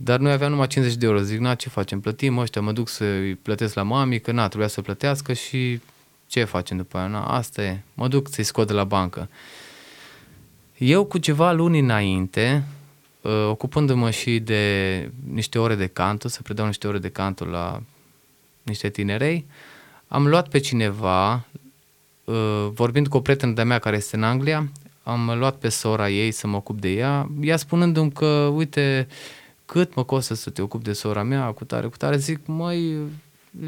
dar 0.00 0.18
noi 0.18 0.32
aveam 0.32 0.50
numai 0.50 0.66
50 0.66 0.96
de 0.98 1.06
euro. 1.06 1.18
Zic, 1.20 1.38
na, 1.38 1.54
ce 1.54 1.68
facem? 1.68 2.00
Plătim 2.00 2.38
ăștia, 2.38 2.61
mă 2.61 2.72
duc 2.72 2.88
să-i 2.88 3.34
plătesc 3.34 3.74
la 3.74 3.82
mami, 3.82 4.20
că 4.20 4.32
na, 4.32 4.48
trebuia 4.48 4.68
să 4.68 4.82
plătească 4.82 5.32
și 5.32 5.80
ce 6.26 6.44
facem 6.44 6.76
după 6.76 6.98
aia? 6.98 7.06
Na, 7.06 7.24
asta 7.24 7.62
e. 7.62 7.80
Mă 7.94 8.08
duc 8.08 8.28
să-i 8.30 8.44
scot 8.44 8.66
de 8.66 8.72
la 8.72 8.84
bancă. 8.84 9.28
Eu 10.76 11.04
cu 11.04 11.18
ceva 11.18 11.52
luni 11.52 11.78
înainte, 11.78 12.64
uh, 13.20 13.46
ocupându-mă 13.48 14.11
și 14.11 14.38
de 14.38 15.11
niște 15.32 15.58
ore 15.58 15.74
de 15.74 15.87
canto, 15.87 16.28
să 16.28 16.42
predau 16.42 16.66
niște 16.66 16.87
ore 16.87 16.98
de 16.98 17.08
canto 17.08 17.44
la 17.44 17.82
niște 18.68 18.88
tinerei, 18.88 19.46
am 20.09 20.26
luat 20.26 20.48
pe 20.48 20.59
cineva, 20.59 21.44
uh, 22.24 22.68
vorbind 22.72 23.09
cu 23.09 23.16
o 23.16 23.20
prietenă 23.20 23.52
de-a 23.52 23.64
mea 23.64 23.78
care 23.78 23.96
este 23.96 24.16
în 24.16 24.22
Anglia, 24.22 24.68
am 25.02 25.35
luat 25.38 25.57
pe 25.57 25.68
sora 25.68 26.11
ei 26.11 26.31
să 26.31 26.46
mă 26.46 26.57
ocup 26.57 26.81
de 26.81 26.88
ea, 26.88 27.31
ea 27.40 27.57
spunându-mi 27.57 28.12
că, 28.12 28.50
uite, 28.54 29.07
cât 29.64 29.94
mă 29.94 30.04
costă 30.04 30.35
să 30.35 30.50
te 30.50 30.62
ocupi 30.62 30.85
de 30.85 30.92
sora 30.92 31.22
mea, 31.22 31.46
cu 31.46 31.64
tare, 31.64 31.87
cu 31.87 31.96
tare, 31.96 32.16
zic, 32.16 32.40
măi, 32.46 32.96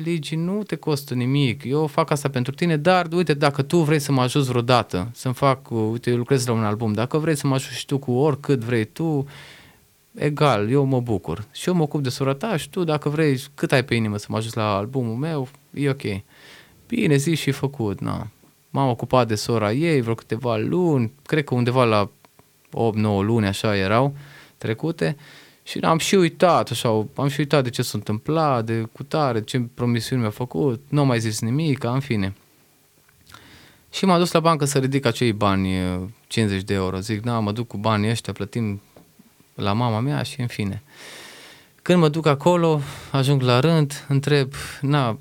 Ligi, 0.02 0.36
nu 0.36 0.62
te 0.62 0.76
costă 0.76 1.14
nimic, 1.14 1.64
eu 1.64 1.86
fac 1.86 2.10
asta 2.10 2.28
pentru 2.28 2.52
tine, 2.52 2.76
dar 2.76 3.08
uite, 3.12 3.34
dacă 3.34 3.62
tu 3.62 3.78
vrei 3.78 3.98
să 3.98 4.12
mă 4.12 4.20
ajuți 4.20 4.48
vreodată, 4.48 5.10
să-mi 5.12 5.34
fac, 5.34 5.70
uite, 5.70 6.10
eu 6.10 6.16
lucrez 6.16 6.46
la 6.46 6.52
un 6.52 6.64
album, 6.64 6.92
dacă 6.92 7.18
vrei 7.18 7.36
să 7.36 7.46
mă 7.46 7.54
ajuți 7.54 7.78
și 7.78 7.86
tu 7.86 7.98
cu 7.98 8.12
oricât 8.12 8.60
vrei 8.60 8.84
tu, 8.84 9.26
egal, 10.14 10.70
eu 10.70 10.84
mă 10.84 11.00
bucur. 11.00 11.44
Și 11.52 11.68
eu 11.68 11.74
mă 11.74 11.82
ocup 11.82 12.02
de 12.02 12.08
sora 12.08 12.34
ta 12.34 12.56
și 12.56 12.70
tu, 12.70 12.84
dacă 12.84 13.08
vrei, 13.08 13.42
cât 13.54 13.72
ai 13.72 13.84
pe 13.84 13.94
inimă 13.94 14.16
să 14.16 14.26
mă 14.28 14.36
ajuți 14.36 14.56
la 14.56 14.76
albumul 14.76 15.16
meu, 15.16 15.48
e 15.74 15.90
ok. 15.90 16.02
Bine, 16.86 17.16
zi 17.16 17.34
și 17.34 17.50
făcut, 17.50 18.00
na. 18.00 18.26
M-am 18.70 18.88
ocupat 18.88 19.26
de 19.26 19.34
sora 19.34 19.72
ei 19.72 20.00
vreo 20.00 20.14
câteva 20.14 20.56
luni, 20.56 21.12
cred 21.26 21.44
că 21.44 21.54
undeva 21.54 21.84
la 21.84 22.10
8-9 22.68 22.70
luni 23.02 23.46
așa 23.46 23.76
erau 23.76 24.14
trecute 24.58 25.16
și 25.62 25.78
am 25.78 25.98
și 25.98 26.14
uitat, 26.14 26.70
așa, 26.70 27.06
am 27.14 27.28
și 27.28 27.40
uitat 27.40 27.62
de 27.62 27.70
ce 27.70 27.82
s-a 27.82 27.92
întâmplat, 27.94 28.64
de 28.64 28.88
cutare, 28.92 29.42
ce 29.42 29.60
promisiuni 29.60 30.20
mi-a 30.20 30.30
făcut, 30.30 30.80
nu 30.88 31.00
am 31.00 31.06
mai 31.06 31.20
zis 31.20 31.40
nimic, 31.40 31.84
în 31.84 32.00
fine. 32.00 32.34
Și 33.92 34.04
m-a 34.04 34.18
dus 34.18 34.32
la 34.32 34.40
bancă 34.40 34.64
să 34.64 34.78
ridic 34.78 35.04
acei 35.04 35.32
bani, 35.32 35.68
50 36.26 36.62
de 36.62 36.74
euro. 36.74 36.98
Zic, 36.98 37.22
da, 37.22 37.38
mă 37.38 37.52
duc 37.52 37.66
cu 37.66 37.76
banii 37.76 38.10
ăștia, 38.10 38.32
plătim 38.32 38.80
la 39.54 39.72
mama 39.72 40.00
mea 40.00 40.22
și 40.22 40.40
în 40.40 40.46
fine. 40.46 40.82
Când 41.82 41.98
mă 41.98 42.08
duc 42.08 42.26
acolo, 42.26 42.80
ajung 43.10 43.42
la 43.42 43.60
rând, 43.60 44.04
întreb, 44.08 44.52
na, 44.80 45.18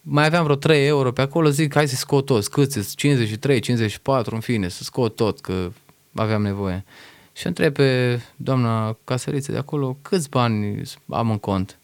mai 0.00 0.26
aveam 0.26 0.44
vreo 0.44 0.56
3 0.56 0.86
euro 0.86 1.12
pe 1.12 1.20
acolo, 1.20 1.48
zic, 1.48 1.74
hai 1.74 1.88
să 1.88 1.96
scot 1.96 2.26
toți, 2.26 2.50
câți 2.50 2.96
53, 2.96 3.60
54, 3.60 4.34
în 4.34 4.40
fine, 4.40 4.68
să 4.68 4.82
scot 4.82 5.16
tot, 5.16 5.40
că 5.40 5.70
aveam 6.14 6.42
nevoie. 6.42 6.84
Și 7.32 7.46
întreb 7.46 7.74
pe 7.74 8.20
doamna 8.36 8.96
casăriță 9.04 9.52
de 9.52 9.58
acolo 9.58 9.96
câți 10.02 10.28
bani 10.28 10.82
am 11.08 11.30
în 11.30 11.38
cont. 11.38 11.78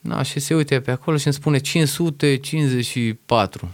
Na, 0.00 0.22
și 0.22 0.40
se 0.40 0.54
uite 0.54 0.80
pe 0.80 0.90
acolo 0.90 1.16
și 1.16 1.26
îmi 1.26 1.34
spune 1.34 1.58
554. 1.58 3.68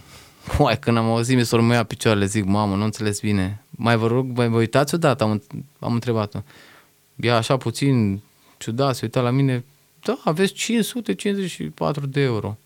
Uai, 0.57 0.79
când 0.79 0.97
am 0.97 1.09
auzit, 1.09 1.37
mi 1.37 1.45
s-au 1.45 1.69
ia 1.69 1.83
picioarele, 1.83 2.25
zic, 2.25 2.43
mamă, 2.43 2.75
nu 2.75 2.83
înțeles 2.83 3.19
bine. 3.19 3.63
Mai 3.79 3.97
vă 3.97 4.07
rog, 4.07 4.37
mai 4.37 4.47
vă 4.47 4.57
uitați 4.57 4.95
odată, 4.95 5.23
am, 5.23 5.43
am 5.79 5.93
întrebat-o. 5.93 6.39
Ea 7.15 7.35
așa 7.35 7.57
puțin 7.57 8.21
ciudat, 8.57 8.95
se 8.95 8.99
uita 9.03 9.21
la 9.21 9.29
mine, 9.29 9.63
da, 10.03 10.19
aveți 10.23 10.53
554 10.53 12.05
de 12.05 12.21
euro. 12.21 12.57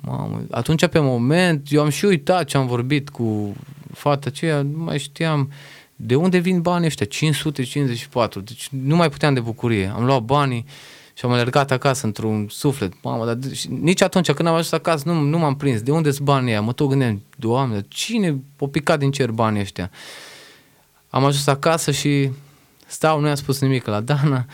Mamă, 0.00 0.42
atunci 0.50 0.86
pe 0.86 0.98
moment, 0.98 1.66
eu 1.70 1.82
am 1.82 1.88
și 1.88 2.04
uitat 2.04 2.44
ce 2.44 2.56
am 2.56 2.66
vorbit 2.66 3.08
cu 3.08 3.56
fata 3.92 4.28
aceea, 4.28 4.62
nu 4.62 4.78
mai 4.78 4.98
știam 4.98 5.50
de 5.96 6.14
unde 6.14 6.38
vin 6.38 6.60
banii 6.60 6.86
ăștia? 6.86 7.06
554. 7.06 8.40
Deci 8.40 8.68
nu 8.68 8.96
mai 8.96 9.10
puteam 9.10 9.34
de 9.34 9.40
bucurie. 9.40 9.92
Am 9.94 10.04
luat 10.04 10.22
banii 10.22 10.64
și 11.20 11.26
am 11.26 11.32
alergat 11.32 11.70
acasă 11.70 12.06
într-un 12.06 12.46
suflet. 12.50 12.92
Mamă, 13.02 13.24
dar 13.24 13.38
nici 13.68 14.02
atunci 14.02 14.32
când 14.32 14.48
am 14.48 14.54
ajuns 14.54 14.72
acasă 14.72 15.02
nu, 15.06 15.20
nu 15.20 15.38
m-am 15.38 15.56
prins. 15.56 15.80
De 15.80 15.90
unde 15.90 16.10
sunt 16.10 16.26
banii 16.26 16.50
ăia? 16.50 16.60
Mă 16.60 16.72
tot 16.72 16.88
gândeam, 16.88 17.22
Doamne, 17.36 17.84
cine 17.88 18.40
o 18.58 18.66
picat 18.66 18.98
din 18.98 19.10
cer 19.10 19.30
banii 19.30 19.60
ăștia? 19.60 19.90
am 21.10 21.24
ajuns 21.24 21.46
acasă 21.46 21.90
și 21.90 22.30
stau, 22.86 23.20
nu 23.20 23.26
i-am 23.26 23.34
spus 23.34 23.60
nimic 23.60 23.86
la 23.86 24.00
Dana, 24.00 24.46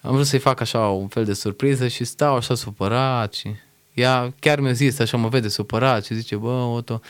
am 0.00 0.14
vrut 0.14 0.26
să-i 0.26 0.38
fac 0.38 0.60
așa 0.60 0.88
un 0.88 1.08
fel 1.08 1.24
de 1.24 1.32
surpriză 1.32 1.88
și 1.88 2.04
stau 2.04 2.36
așa 2.36 2.54
supărat 2.54 3.34
și 3.34 3.54
ea 3.94 4.32
chiar 4.38 4.60
mi-a 4.60 4.72
zis, 4.72 4.98
așa 4.98 5.16
mă 5.16 5.28
vede 5.28 5.48
supărat 5.48 6.04
și 6.04 6.14
zice, 6.14 6.36
bă, 6.36 6.48
Otto, 6.48 7.00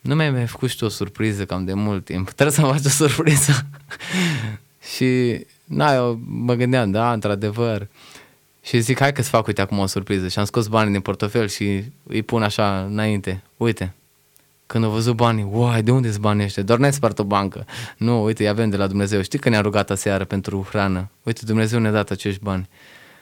nu 0.00 0.14
mi-ai 0.14 0.30
mai 0.30 0.46
făcut 0.46 0.68
și 0.68 0.76
tu 0.76 0.84
o 0.84 0.88
surpriză 0.88 1.44
cam 1.44 1.64
de 1.64 1.74
mult 1.74 2.04
timp, 2.04 2.30
trebuie 2.30 2.56
să-mi 2.56 2.72
faci 2.72 2.84
o 2.84 2.88
surpriză. 2.88 3.66
și, 4.94 5.40
na, 5.66 5.94
eu 5.94 6.20
mă 6.26 6.54
gândeam, 6.54 6.90
da, 6.90 7.12
într-adevăr. 7.12 7.88
Și 8.62 8.80
zic, 8.80 8.98
hai 8.98 9.12
că-ți 9.12 9.28
fac, 9.28 9.46
uite, 9.46 9.60
acum 9.60 9.78
o 9.78 9.86
surpriză. 9.86 10.28
Și 10.28 10.38
am 10.38 10.44
scos 10.44 10.66
banii 10.66 10.92
din 10.92 11.00
portofel 11.00 11.48
și 11.48 11.84
îi 12.06 12.22
pun 12.22 12.42
așa 12.42 12.86
înainte. 12.90 13.42
Uite, 13.56 13.94
când 14.66 14.84
au 14.84 14.90
văzut 14.90 15.16
banii, 15.16 15.46
uai, 15.50 15.82
de 15.82 15.90
unde 15.90 16.10
sunt 16.10 16.22
banii 16.22 16.44
ăștia? 16.44 16.62
Doar 16.62 16.78
n-ai 16.78 16.92
spart 16.92 17.18
o 17.18 17.24
bancă. 17.24 17.66
Nu, 17.96 18.24
uite, 18.24 18.42
îi 18.42 18.48
avem 18.48 18.70
de 18.70 18.76
la 18.76 18.86
Dumnezeu. 18.86 19.22
Știi 19.22 19.38
că 19.38 19.48
ne-a 19.48 19.60
rugat 19.60 19.90
aseară 19.90 20.24
pentru 20.24 20.66
hrană? 20.68 21.10
Uite, 21.22 21.40
Dumnezeu 21.44 21.78
ne-a 21.78 21.90
dat 21.90 22.10
acești 22.10 22.42
bani. 22.42 22.68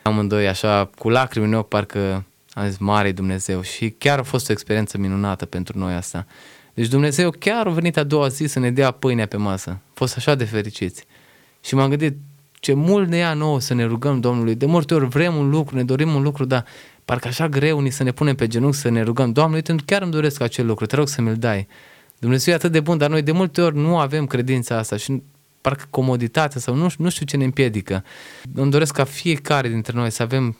Amândoi 0.03 0.49
așa, 0.49 0.91
cu 0.99 1.09
lacrimi 1.09 1.47
în 1.47 1.55
ochi, 1.55 1.69
parcă 1.69 2.25
am 2.53 2.67
zis, 2.69 2.79
mare 2.79 3.13
Dumnezeu. 3.13 3.63
Și 3.63 3.91
chiar 3.91 4.19
a 4.19 4.23
fost 4.23 4.49
o 4.49 4.53
experiență 4.53 4.99
minunată 4.99 5.45
pentru 5.45 5.79
noi 5.79 5.95
asta. 5.95 6.27
Deci 6.75 6.89
Dumnezeu 6.89 7.31
chiar 7.31 7.67
a 7.67 7.71
venit 7.71 7.97
a 7.97 8.03
doua 8.03 8.29
zi 8.29 8.47
să 8.47 8.59
ne 8.59 8.71
dea 8.71 8.91
pâinea 8.91 9.27
pe 9.27 9.37
masă. 9.37 9.71
A 9.71 9.81
fost 9.95 10.17
așa 10.17 10.35
de 10.35 10.45
fericiți. 10.45 11.05
Și 11.61 11.75
m-am 11.75 11.89
gândit, 11.89 12.17
ce 12.65 12.73
mult 12.73 13.09
ne 13.09 13.17
ia 13.17 13.35
nouă 13.35 13.61
să 13.61 13.75
ne 13.75 13.85
rugăm 13.85 14.21
Domnului. 14.21 14.55
De 14.55 14.67
multe 14.67 14.95
ori 14.95 15.09
vrem 15.09 15.37
un 15.37 15.51
lucru, 15.51 15.77
ne 15.77 15.85
dorim 15.85 16.15
un 16.15 16.23
lucru, 16.23 16.45
dar 16.45 16.65
parcă 17.05 17.29
așa 17.29 17.49
greu 17.49 17.81
ni 17.81 17.91
să 17.91 18.03
ne 18.03 18.13
punem 18.13 18.35
pe 18.35 18.47
genunchi 18.47 18.77
să 18.77 18.89
ne 18.89 19.03
rugăm. 19.03 19.33
Doamne, 19.33 19.57
uite, 19.57 19.75
chiar 19.85 20.03
îmi 20.03 20.11
doresc 20.11 20.41
acel 20.41 20.67
lucru, 20.67 20.87
te 20.87 20.97
rog 20.97 21.09
să 21.09 21.23
mi-l 21.23 21.37
dai. 21.37 21.69
Dumnezeu 22.19 22.53
e 22.53 22.57
atât 22.57 22.73
de 22.73 22.81
bun, 22.81 22.99
dar 22.99 23.11
noi 23.11 23.23
de 23.23 23.33
multe 23.33 23.61
ori 23.61 23.77
nu 23.77 23.99
avem 23.99 24.27
credința 24.27 24.79
asta 24.79 24.97
și 24.97 25.23
parcă 25.61 25.85
comoditatea 25.91 26.61
sau 26.61 26.75
nu, 26.75 26.87
nu 26.97 27.09
știu 27.09 27.27
ce 27.27 27.37
ne 27.37 27.45
împiedică. 27.45 28.05
Îmi 28.55 28.71
doresc 28.71 28.95
ca 28.95 29.05
fiecare 29.05 29.69
dintre 29.69 29.93
noi 29.97 30.11
să 30.11 30.23
avem 30.23 30.57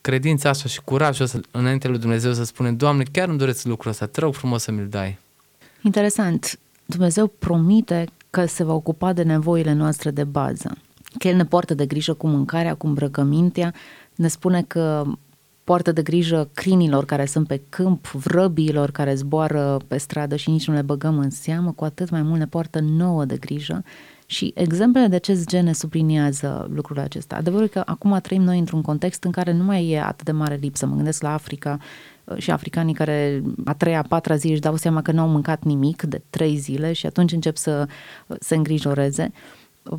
credința 0.00 0.48
asta 0.48 0.68
și 0.68 0.80
curajul 0.84 1.26
să, 1.26 1.40
înainte 1.50 1.88
lui 1.88 1.98
Dumnezeu 1.98 2.32
să 2.32 2.44
spunem, 2.44 2.76
Doamne, 2.76 3.02
chiar 3.12 3.28
îmi 3.28 3.38
doresc 3.38 3.64
lucrul 3.64 3.90
ăsta, 3.90 4.06
te 4.06 4.20
rog 4.20 4.34
frumos 4.34 4.62
să 4.62 4.70
mi-l 4.70 4.88
dai. 4.88 5.18
Interesant. 5.82 6.58
Dumnezeu 6.86 7.26
promite 7.26 8.06
că 8.30 8.46
se 8.46 8.64
va 8.64 8.72
ocupa 8.72 9.12
de 9.12 9.22
nevoile 9.22 9.72
noastre 9.72 10.10
de 10.10 10.24
bază. 10.24 10.76
Că 11.18 11.28
El 11.28 11.36
ne 11.36 11.44
poartă 11.44 11.74
de 11.74 11.86
grijă 11.86 12.14
cu 12.14 12.26
mâncarea, 12.26 12.74
cu 12.74 12.86
îmbrăcămintea, 12.86 13.74
ne 14.14 14.28
spune 14.28 14.62
că 14.62 15.04
poartă 15.64 15.92
de 15.92 16.02
grijă 16.02 16.48
crinilor 16.54 17.04
care 17.04 17.26
sunt 17.26 17.46
pe 17.46 17.62
câmp, 17.68 18.06
vrăbiilor 18.06 18.90
care 18.90 19.14
zboară 19.14 19.76
pe 19.88 19.96
stradă 19.96 20.36
și 20.36 20.50
nici 20.50 20.68
nu 20.68 20.74
le 20.74 20.82
băgăm 20.82 21.18
în 21.18 21.30
seamă, 21.30 21.72
cu 21.72 21.84
atât 21.84 22.10
mai 22.10 22.22
mult 22.22 22.38
ne 22.38 22.46
poartă 22.46 22.80
nouă 22.80 23.24
de 23.24 23.36
grijă 23.36 23.84
și 24.26 24.52
exemplele 24.54 25.06
de 25.06 25.16
acest 25.16 25.48
gen 25.48 25.64
ne 25.64 25.72
subliniază 25.72 26.68
lucrul 26.74 26.98
acesta. 26.98 27.36
Adevărul 27.36 27.66
că 27.66 27.82
acum 27.84 28.18
trăim 28.22 28.42
noi 28.42 28.58
într-un 28.58 28.82
context 28.82 29.24
în 29.24 29.30
care 29.30 29.52
nu 29.52 29.64
mai 29.64 29.90
e 29.90 30.00
atât 30.00 30.24
de 30.24 30.32
mare 30.32 30.58
lipsă. 30.60 30.86
Mă 30.86 30.94
gândesc 30.94 31.22
la 31.22 31.32
Africa 31.32 31.78
uh, 32.24 32.36
și 32.36 32.50
africanii 32.50 32.94
care 32.94 33.42
a 33.64 33.74
treia, 33.74 33.98
a 33.98 34.06
patra 34.08 34.36
zi 34.36 34.46
își 34.50 34.60
dau 34.60 34.76
seama 34.76 35.02
că 35.02 35.12
nu 35.12 35.20
au 35.20 35.28
mâncat 35.28 35.62
nimic 35.62 36.02
de 36.02 36.22
trei 36.30 36.56
zile 36.56 36.92
și 36.92 37.06
atunci 37.06 37.32
încep 37.32 37.56
să 37.56 37.88
se 38.40 38.54
îngrijoreze. 38.54 39.32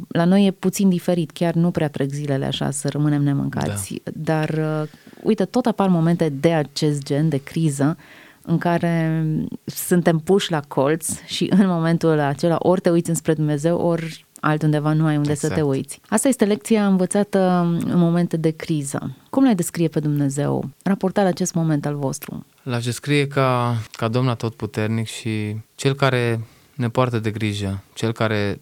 La 0.07 0.25
noi 0.25 0.45
e 0.45 0.51
puțin 0.51 0.89
diferit, 0.89 1.31
chiar 1.31 1.53
nu 1.53 1.71
prea 1.71 1.89
trec 1.89 2.11
zilele 2.11 2.45
așa 2.45 2.71
să 2.71 2.89
rămânem 2.89 3.23
nemâncați, 3.23 4.01
da. 4.03 4.11
dar 4.15 4.49
uh, 4.49 4.89
uite, 5.23 5.45
tot 5.45 5.65
apar 5.65 5.87
momente 5.89 6.29
de 6.29 6.53
acest 6.53 7.03
gen, 7.03 7.29
de 7.29 7.37
criză, 7.37 7.97
în 8.41 8.57
care 8.57 9.23
suntem 9.65 10.17
puși 10.17 10.51
la 10.51 10.59
colț 10.67 11.21
și 11.25 11.47
în 11.49 11.67
momentul 11.67 12.19
acela 12.19 12.55
ori 12.59 12.81
te 12.81 12.89
uiți 12.89 13.09
înspre 13.09 13.33
Dumnezeu, 13.33 13.79
ori 13.79 14.25
altundeva 14.39 14.93
nu 14.93 15.05
ai 15.05 15.17
unde 15.17 15.31
exact. 15.31 15.39
să 15.39 15.47
te 15.47 15.53
exact. 15.53 15.75
uiți. 15.75 16.01
Asta 16.09 16.27
este 16.27 16.45
lecția 16.45 16.87
învățată 16.87 17.39
în 17.85 17.97
momente 17.97 18.37
de 18.37 18.49
criză. 18.49 19.15
Cum 19.29 19.43
le 19.43 19.53
descrie 19.53 19.87
pe 19.87 19.99
Dumnezeu 19.99 20.69
raportat 20.83 21.23
la 21.23 21.29
acest 21.29 21.53
moment 21.53 21.85
al 21.85 21.95
vostru? 21.95 22.45
L-aș 22.63 22.85
descrie 22.85 23.27
ca, 23.27 23.77
ca 23.91 24.07
Domn 24.07 24.27
atotputernic 24.27 25.07
și 25.07 25.55
cel 25.75 25.93
care 25.93 26.39
ne 26.75 26.89
poartă 26.89 27.19
de 27.19 27.31
grijă, 27.31 27.83
cel 27.93 28.11
care 28.11 28.59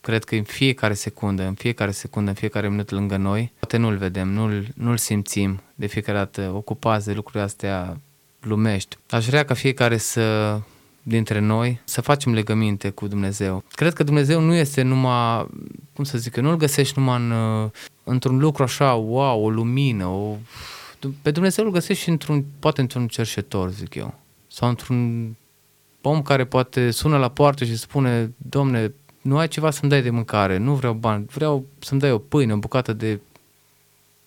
cred 0.00 0.24
că 0.24 0.34
în 0.34 0.42
fiecare 0.42 0.94
secundă, 0.94 1.42
în 1.42 1.54
fiecare 1.54 1.90
secundă, 1.90 2.30
în 2.30 2.36
fiecare 2.36 2.68
minut 2.68 2.90
lângă 2.90 3.16
noi, 3.16 3.52
poate 3.58 3.76
nu-l 3.76 3.96
vedem, 3.96 4.28
nu-l, 4.28 4.66
nu-l 4.74 4.96
simțim 4.96 5.62
de 5.74 5.86
fiecare 5.86 6.18
dată, 6.18 6.52
ocupați 6.54 7.06
de 7.06 7.12
lucrurile 7.12 7.42
astea 7.42 8.00
lumești. 8.40 8.96
Aș 9.10 9.26
vrea 9.26 9.44
ca 9.44 9.54
fiecare 9.54 9.96
să 9.96 10.58
dintre 11.02 11.38
noi 11.38 11.80
să 11.84 12.00
facem 12.00 12.32
legăminte 12.32 12.90
cu 12.90 13.06
Dumnezeu. 13.06 13.64
Cred 13.72 13.92
că 13.92 14.02
Dumnezeu 14.02 14.40
nu 14.40 14.54
este 14.54 14.82
numai, 14.82 15.46
cum 15.92 16.04
să 16.04 16.18
zic, 16.18 16.36
nu-L 16.36 16.56
găsești 16.56 16.98
numai 16.98 17.20
în, 17.20 17.32
într-un 18.04 18.38
lucru 18.38 18.62
așa, 18.62 18.94
wow, 18.94 19.44
o 19.44 19.50
lumină, 19.50 20.06
o... 20.06 20.36
pe 21.22 21.30
Dumnezeu 21.30 21.64
îl 21.64 21.70
găsești 21.70 22.02
și 22.02 22.08
într-un, 22.08 22.44
poate 22.58 22.80
într-un 22.80 23.08
cerșetor, 23.08 23.70
zic 23.70 23.94
eu, 23.94 24.14
sau 24.46 24.68
într-un 24.68 25.30
om 26.02 26.22
care 26.22 26.44
poate 26.44 26.90
sună 26.90 27.18
la 27.18 27.28
poartă 27.28 27.64
și 27.64 27.76
spune, 27.76 28.32
domne, 28.36 28.92
nu 29.20 29.38
ai 29.38 29.48
ceva 29.48 29.70
să-mi 29.70 29.90
dai 29.90 30.02
de 30.02 30.10
mâncare, 30.10 30.56
nu 30.56 30.74
vreau 30.74 30.92
bani, 30.92 31.26
vreau 31.30 31.66
să-mi 31.78 32.00
dai 32.00 32.12
o 32.12 32.18
pâine, 32.18 32.52
o 32.52 32.56
bucată 32.56 32.92
de 32.92 33.20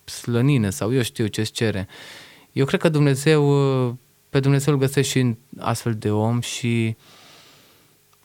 slănină 0.03 0.69
sau 0.69 0.93
eu 0.93 1.01
știu 1.01 1.27
ce-ți 1.27 1.51
cere. 1.51 1.87
Eu 2.51 2.65
cred 2.65 2.79
că 2.79 2.89
Dumnezeu, 2.89 3.97
pe 4.29 4.39
Dumnezeu 4.39 4.73
îl 4.73 4.79
găsești 4.79 5.11
și 5.11 5.19
în 5.19 5.35
astfel 5.59 5.95
de 5.95 6.11
om 6.11 6.39
și 6.39 6.95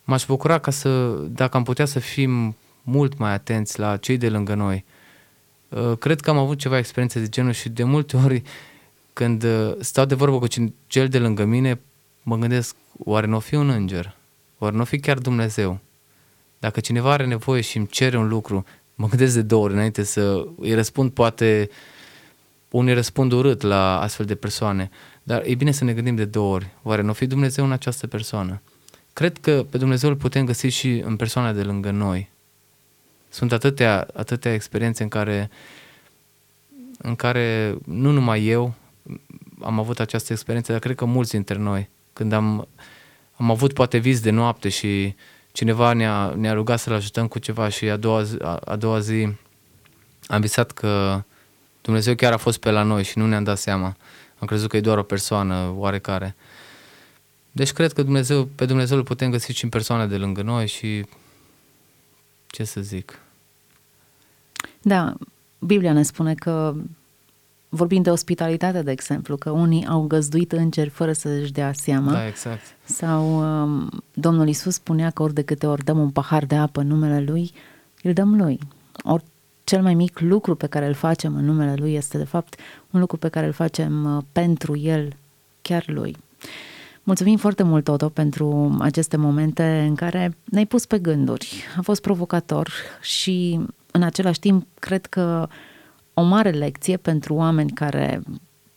m-aș 0.04 0.26
bucura 0.26 0.58
ca 0.58 0.70
să, 0.70 1.08
dacă 1.14 1.56
am 1.56 1.62
putea 1.62 1.84
să 1.84 1.98
fim 1.98 2.56
mult 2.82 3.18
mai 3.18 3.32
atenți 3.32 3.78
la 3.78 3.96
cei 3.96 4.16
de 4.16 4.28
lângă 4.28 4.54
noi. 4.54 4.84
Cred 5.98 6.20
că 6.20 6.30
am 6.30 6.38
avut 6.38 6.58
ceva 6.58 6.78
experiențe 6.78 7.20
de 7.20 7.28
genul 7.28 7.52
și 7.52 7.68
de 7.68 7.84
multe 7.84 8.16
ori 8.16 8.42
când 9.12 9.44
stau 9.80 10.04
de 10.04 10.14
vorbă 10.14 10.38
cu 10.38 10.46
cel 10.86 11.08
de 11.08 11.18
lângă 11.18 11.44
mine, 11.44 11.80
mă 12.22 12.36
gândesc, 12.36 12.76
oare 13.04 13.26
nu 13.26 13.36
o 13.36 13.40
fi 13.40 13.54
un 13.54 13.68
înger? 13.68 14.16
Oare 14.58 14.74
nu 14.74 14.82
o 14.82 14.84
fi 14.84 15.00
chiar 15.00 15.18
Dumnezeu? 15.18 15.78
Dacă 16.58 16.80
cineva 16.80 17.12
are 17.12 17.26
nevoie 17.26 17.60
și 17.60 17.76
îmi 17.76 17.86
cere 17.86 18.16
un 18.16 18.28
lucru, 18.28 18.64
mă 18.94 19.06
gândesc 19.08 19.34
de 19.34 19.42
două 19.42 19.64
ori 19.64 19.72
înainte 19.72 20.02
să 20.02 20.46
îi 20.56 20.74
răspund, 20.74 21.10
poate 21.10 21.68
unii 22.70 22.94
răspund 22.94 23.32
urât 23.32 23.62
la 23.62 24.00
astfel 24.00 24.26
de 24.26 24.34
persoane, 24.34 24.90
dar 25.22 25.42
e 25.46 25.54
bine 25.54 25.70
să 25.70 25.84
ne 25.84 25.92
gândim 25.92 26.14
de 26.14 26.24
două 26.24 26.54
ori. 26.54 26.66
Oare 26.82 27.02
nu 27.02 27.12
fi 27.12 27.26
Dumnezeu 27.26 27.64
în 27.64 27.72
această 27.72 28.06
persoană? 28.06 28.62
Cred 29.12 29.38
că 29.38 29.66
pe 29.70 29.78
Dumnezeu 29.78 30.10
îl 30.10 30.16
putem 30.16 30.44
găsi 30.44 30.66
și 30.66 30.98
în 30.98 31.16
persoana 31.16 31.52
de 31.52 31.62
lângă 31.62 31.90
noi. 31.90 32.30
Sunt 33.28 33.52
atâtea, 33.52 34.08
atâtea 34.14 34.54
experiențe 34.54 35.02
în 35.02 35.08
care, 35.08 35.50
în 36.98 37.14
care 37.14 37.76
nu 37.84 38.10
numai 38.10 38.46
eu 38.46 38.74
am 39.62 39.78
avut 39.78 40.00
această 40.00 40.32
experiență, 40.32 40.72
dar 40.72 40.80
cred 40.80 40.96
că 40.96 41.04
mulți 41.04 41.30
dintre 41.30 41.58
noi, 41.58 41.88
când 42.12 42.32
am, 42.32 42.68
am 43.36 43.50
avut 43.50 43.72
poate 43.72 43.98
vis 43.98 44.20
de 44.20 44.30
noapte 44.30 44.68
și 44.68 45.14
cineva 45.58 45.92
ne-a, 45.92 46.34
ne-a 46.36 46.52
rugat 46.52 46.78
să-l 46.78 46.92
ajutăm 46.92 47.26
cu 47.26 47.38
ceva 47.38 47.68
și 47.68 47.84
a 47.84 47.96
doua, 47.96 48.22
zi, 48.22 48.36
a, 48.40 48.56
a 48.64 48.76
doua 48.76 48.98
zi 48.98 49.28
am 50.26 50.40
visat 50.40 50.70
că 50.70 51.22
Dumnezeu 51.80 52.14
chiar 52.14 52.32
a 52.32 52.36
fost 52.36 52.58
pe 52.58 52.70
la 52.70 52.82
noi 52.82 53.02
și 53.02 53.18
nu 53.18 53.26
ne-am 53.26 53.44
dat 53.44 53.58
seama. 53.58 53.96
Am 54.38 54.46
crezut 54.46 54.68
că 54.68 54.76
e 54.76 54.80
doar 54.80 54.98
o 54.98 55.02
persoană 55.02 55.72
oarecare. 55.76 56.36
Deci 57.52 57.72
cred 57.72 57.92
că 57.92 58.02
Dumnezeu, 58.02 58.44
pe 58.44 58.64
Dumnezeu 58.64 58.96
îl 58.96 59.02
putem 59.02 59.30
găsi 59.30 59.52
și 59.52 59.64
în 59.64 59.70
persoane 59.70 60.06
de 60.06 60.16
lângă 60.16 60.42
noi 60.42 60.66
și 60.66 61.04
ce 62.46 62.64
să 62.64 62.80
zic. 62.80 63.18
Da, 64.82 65.14
Biblia 65.58 65.92
ne 65.92 66.02
spune 66.02 66.34
că 66.34 66.74
vorbim 67.68 68.02
de 68.02 68.10
ospitalitate, 68.10 68.82
de 68.82 68.90
exemplu, 68.90 69.36
că 69.36 69.50
unii 69.50 69.86
au 69.86 70.02
găzduit 70.02 70.52
îngeri 70.52 70.88
fără 70.88 71.12
să-și 71.12 71.52
dea 71.52 71.72
seama. 71.72 72.12
Da, 72.12 72.26
exact. 72.26 72.60
Sau 72.84 73.38
um, 73.38 73.90
Domnul 74.14 74.48
Isus 74.48 74.74
spunea 74.74 75.10
că 75.10 75.22
ori 75.22 75.34
de 75.34 75.42
câte 75.42 75.66
ori 75.66 75.84
dăm 75.84 75.98
un 75.98 76.10
pahar 76.10 76.44
de 76.44 76.56
apă 76.56 76.80
în 76.80 76.86
numele 76.86 77.20
Lui, 77.20 77.52
îl 78.02 78.12
dăm 78.12 78.36
Lui. 78.36 78.58
Ori 79.02 79.24
cel 79.64 79.82
mai 79.82 79.94
mic 79.94 80.20
lucru 80.20 80.54
pe 80.54 80.66
care 80.66 80.86
îl 80.86 80.94
facem 80.94 81.36
în 81.36 81.44
numele 81.44 81.74
Lui 81.74 81.94
este, 81.94 82.18
de 82.18 82.24
fapt, 82.24 82.60
un 82.90 83.00
lucru 83.00 83.16
pe 83.16 83.28
care 83.28 83.46
îl 83.46 83.52
facem 83.52 84.16
uh, 84.16 84.22
pentru 84.32 84.76
El, 84.76 85.16
chiar 85.62 85.84
Lui. 85.86 86.16
Mulțumim 87.02 87.36
foarte 87.36 87.62
mult, 87.62 87.84
Toto, 87.84 88.08
pentru 88.08 88.76
aceste 88.80 89.16
momente 89.16 89.84
în 89.88 89.94
care 89.94 90.36
ne-ai 90.44 90.66
pus 90.66 90.86
pe 90.86 90.98
gânduri. 90.98 91.64
A 91.76 91.80
fost 91.82 92.00
provocator 92.00 92.70
și, 93.00 93.60
în 93.90 94.02
același 94.02 94.40
timp, 94.40 94.66
cred 94.78 95.06
că 95.06 95.48
o 96.18 96.22
mare 96.22 96.50
lecție 96.50 96.96
pentru 96.96 97.34
oameni 97.34 97.70
care 97.70 98.22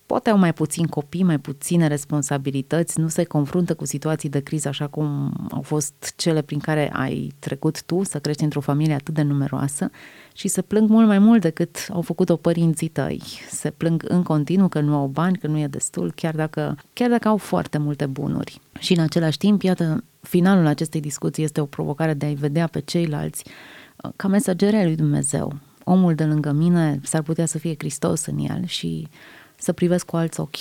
poate 0.06 0.30
au 0.30 0.38
mai 0.38 0.54
puțin 0.54 0.86
copii, 0.86 1.24
mai 1.24 1.38
puține 1.40 1.88
responsabilități, 1.88 3.00
nu 3.00 3.08
se 3.08 3.24
confruntă 3.24 3.74
cu 3.74 3.86
situații 3.86 4.30
de 4.30 4.40
criză 4.40 4.68
așa 4.68 4.88
cum 4.88 5.34
au 5.52 5.62
fost 5.62 6.14
cele 6.16 6.42
prin 6.42 6.60
care 6.60 6.92
ai 6.94 7.34
trecut 7.40 7.84
tu, 7.84 8.04
să 8.04 8.20
crești 8.20 8.44
într-o 8.44 8.60
familie 8.60 8.94
atât 8.94 9.14
de 9.14 9.22
numeroasă 9.22 9.90
și 10.34 10.48
se 10.48 10.62
plâng 10.62 10.90
mult 10.90 11.08
mai 11.08 11.20
mult 11.20 11.42
decât 11.42 11.88
au 11.92 12.02
făcut-o 12.02 12.36
părinții 12.36 12.88
tăi. 12.88 13.22
Se 13.50 13.70
plâng 13.70 14.04
în 14.08 14.24
continuu 14.24 14.68
că 14.68 14.80
nu 14.80 14.96
au 14.96 15.08
bani, 15.08 15.38
că 15.38 15.48
nu 15.48 15.58
e 15.58 15.68
destul, 15.68 16.12
chiar 16.16 16.36
dacă, 16.36 16.78
chiar 16.94 17.10
dacă 17.10 17.28
au 17.28 17.38
foarte 17.38 17.78
multe 17.78 18.06
bunuri. 18.06 18.62
Și 18.80 18.94
în 18.94 19.04
același 19.04 19.38
timp, 19.38 19.62
iată, 19.62 20.04
finalul 20.22 20.66
acestei 20.66 21.02
discuții 21.02 21.44
este 21.44 21.62
o 21.62 21.66
provocare 21.66 22.14
de 22.14 22.26
a-i 22.26 22.36
vedea 22.36 22.68
pe 22.68 22.80
ceilalți 22.80 23.44
uh, 24.04 24.12
ca 24.16 24.28
mesageri 24.28 24.76
ai 24.76 24.86
lui 24.86 24.96
Dumnezeu. 24.96 25.54
Omul 25.84 26.16
de 26.16 26.26
lângă 26.26 26.52
mine 26.52 27.00
s-ar 27.04 27.22
putea 27.22 27.46
să 27.46 27.58
fie 27.58 27.76
Hristos 27.78 28.26
în 28.26 28.38
el 28.38 28.66
și 28.66 29.08
să 29.56 29.72
privesc 29.72 30.06
cu 30.06 30.16
alți 30.16 30.40
ochi 30.40 30.58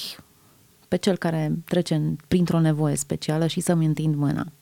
pe 0.89 0.97
cel 0.97 1.17
care 1.17 1.53
trece 1.65 2.17
printr-o 2.29 2.61
nevoie 2.61 2.97
specială 2.97 3.47
și 3.47 3.61
să-mi 3.61 3.87
întind 3.87 4.15
mâna. 4.15 4.53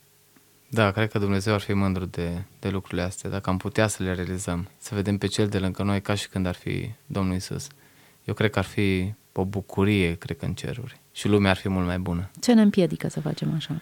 Da, 0.71 0.91
cred 0.91 1.11
că 1.11 1.19
Dumnezeu 1.19 1.55
ar 1.55 1.61
fi 1.61 1.73
mândru 1.73 2.05
de, 2.05 2.43
de 2.59 2.69
lucrurile 2.69 3.03
astea, 3.03 3.31
dacă 3.31 3.51
am 3.51 3.57
putea 3.57 3.87
să 3.87 4.03
le 4.03 4.15
realizăm, 4.15 4.69
să 4.79 4.95
vedem 4.95 5.19
pe 5.19 5.27
cel 5.27 5.49
de 5.49 5.59
lângă 5.59 5.83
noi 5.83 6.01
ca 6.01 6.15
și 6.15 6.29
când 6.29 6.47
ar 6.47 6.55
fi 6.55 6.91
Domnul 7.07 7.35
Isus. 7.35 7.67
Eu 8.25 8.35
cred 8.35 8.51
că 8.51 8.59
ar 8.59 8.65
fi 8.65 9.13
o 9.33 9.45
bucurie, 9.45 10.15
cred 10.15 10.37
că 10.37 10.45
în 10.45 10.55
ceruri. 10.55 11.01
Și 11.13 11.29
lumea 11.29 11.51
ar 11.51 11.57
fi 11.57 11.69
mult 11.69 11.87
mai 11.87 11.99
bună. 11.99 12.31
Ce 12.41 12.53
ne 12.53 12.63
împiedică 12.63 13.09
să 13.09 13.21
facem 13.21 13.53
așa? 13.55 13.81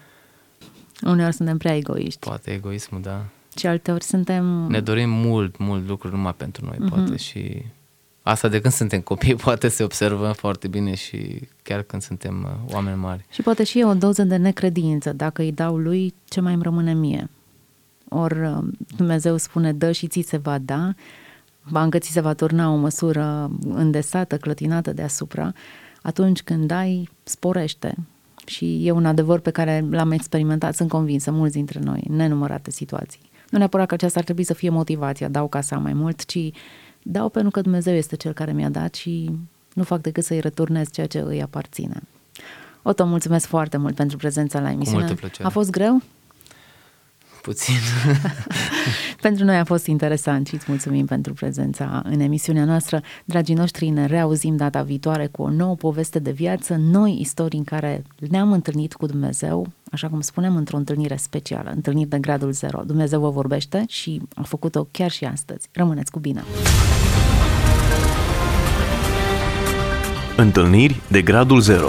Uneori 1.03 1.35
suntem 1.35 1.59
prea 1.59 1.77
egoiști. 1.77 2.19
Poate 2.19 2.51
egoismul, 2.51 3.01
da. 3.01 3.25
Și 3.57 3.67
alteori 3.67 4.05
suntem... 4.05 4.45
Ne 4.45 4.81
dorim 4.81 5.11
mult, 5.11 5.59
mult 5.59 5.89
lucruri 5.89 6.15
numai 6.15 6.35
pentru 6.37 6.65
noi, 6.65 6.77
mm-hmm. 6.77 6.89
poate, 6.89 7.17
și 7.17 7.63
Asta 8.27 8.49
de 8.49 8.61
când 8.61 8.75
suntem 8.75 9.01
copii 9.01 9.35
poate 9.45 9.69
se 9.69 9.83
observă 9.83 10.33
foarte 10.33 10.69
bine 10.69 10.95
și 10.95 11.49
chiar 11.63 11.83
când 11.83 12.03
suntem 12.03 12.47
uh, 12.67 12.75
oameni 12.75 12.97
mari. 12.97 13.25
Și 13.31 13.43
poate 13.43 13.65
și 13.65 13.79
e 13.79 13.85
o 13.85 13.95
doză 13.95 14.23
de 14.23 14.37
necredință. 14.37 15.13
Dacă 15.13 15.43
îi 15.43 15.53
dau 15.53 15.77
lui, 15.77 16.15
ce 16.29 16.41
mai 16.41 16.55
îmi 16.55 16.63
rămâne 16.63 16.95
mie? 16.95 17.31
Ori 18.09 18.41
uh, 18.41 18.59
Dumnezeu 18.97 19.37
spune, 19.37 19.73
dă 19.73 19.93
și 19.93 20.07
ți 20.07 20.21
se 20.21 20.37
va 20.37 20.59
da, 20.59 20.95
bancă 21.71 21.99
ți 21.99 22.11
se 22.11 22.21
va 22.21 22.33
turna 22.33 22.73
o 22.73 22.77
măsură 22.77 23.51
îndesată, 23.69 24.37
clătinată 24.37 24.93
deasupra, 24.93 25.53
atunci 26.03 26.43
când 26.43 26.67
dai, 26.67 27.09
sporește. 27.23 27.95
Și 28.47 28.87
e 28.87 28.91
un 28.91 29.07
adevăr 29.07 29.39
pe 29.39 29.51
care 29.51 29.85
l-am 29.91 30.11
experimentat, 30.11 30.75
sunt 30.75 30.89
convinsă, 30.89 31.31
mulți 31.31 31.55
dintre 31.55 31.81
noi, 31.83 32.05
în 32.09 32.17
nenumărate 32.17 32.71
situații. 32.71 33.31
Nu 33.51 33.59
neapărat 33.59 33.87
că 33.87 33.95
aceasta 33.95 34.19
ar 34.19 34.25
trebui 34.25 34.45
să 34.45 34.55
fie 34.55 34.69
motivația, 34.69 35.29
dau 35.29 35.49
ca 35.49 35.61
să 35.61 35.75
am 35.75 35.83
mai 35.83 35.93
mult, 35.93 36.25
ci 36.25 36.53
Dau 37.09 37.29
pentru 37.29 37.51
că 37.51 37.61
Dumnezeu 37.61 37.95
este 37.95 38.17
Cel 38.17 38.33
care 38.33 38.53
mi-a 38.53 38.69
dat 38.69 38.95
și 38.95 39.31
nu 39.73 39.83
fac 39.83 40.01
decât 40.01 40.25
să-i 40.25 40.41
returnez 40.41 40.91
ceea 40.91 41.07
ce 41.07 41.19
îi 41.19 41.43
aparține. 41.43 42.03
Oto, 42.83 43.07
mulțumesc 43.07 43.47
foarte 43.47 43.77
mult 43.77 43.95
pentru 43.95 44.17
prezența 44.17 44.61
la 44.61 44.71
emisiune. 44.71 44.99
Cu 44.99 45.07
multă 45.07 45.21
plăcere. 45.21 45.49
A 45.49 45.51
fost 45.51 45.71
greu? 45.71 46.03
Puțin. 47.47 47.75
pentru 49.27 49.45
noi 49.45 49.57
a 49.57 49.65
fost 49.65 49.87
interesant 49.87 50.47
și 50.47 50.55
îți 50.55 50.65
mulțumim 50.69 51.07
pentru 51.07 51.33
prezența 51.33 52.03
în 52.05 52.21
emisiunea 52.21 52.65
noastră. 52.65 53.03
Dragii 53.25 53.55
noștri, 53.55 53.89
ne 53.89 54.07
reauzim 54.07 54.57
data 54.57 54.83
viitoare 54.83 55.27
cu 55.27 55.43
o 55.43 55.51
nouă 55.51 55.75
poveste 55.75 56.19
de 56.19 56.31
viață, 56.31 56.77
noi 56.79 57.17
istorii 57.21 57.59
în 57.59 57.65
care 57.65 58.03
ne-am 58.31 58.53
întâlnit 58.53 58.95
cu 58.95 59.07
Dumnezeu, 59.07 59.67
așa 59.93 60.09
cum 60.09 60.21
spunem, 60.21 60.57
într-o 60.57 60.77
întâlnire 60.77 61.17
specială, 61.17 61.71
întâlniri 61.75 62.09
de 62.09 62.19
gradul 62.19 62.53
zero. 62.53 62.83
Dumnezeu 62.87 63.21
vă 63.21 63.31
vorbește 63.31 63.85
și 63.89 64.23
a 64.35 64.43
făcut-o 64.43 64.89
chiar 64.91 65.11
și 65.11 65.25
astăzi. 65.25 65.69
Rămâneți 65.73 66.11
cu 66.11 66.19
bine! 66.19 66.45
Întâlniri 70.37 71.01
de 71.11 71.23
gradul 71.23 71.61
0 71.61 71.89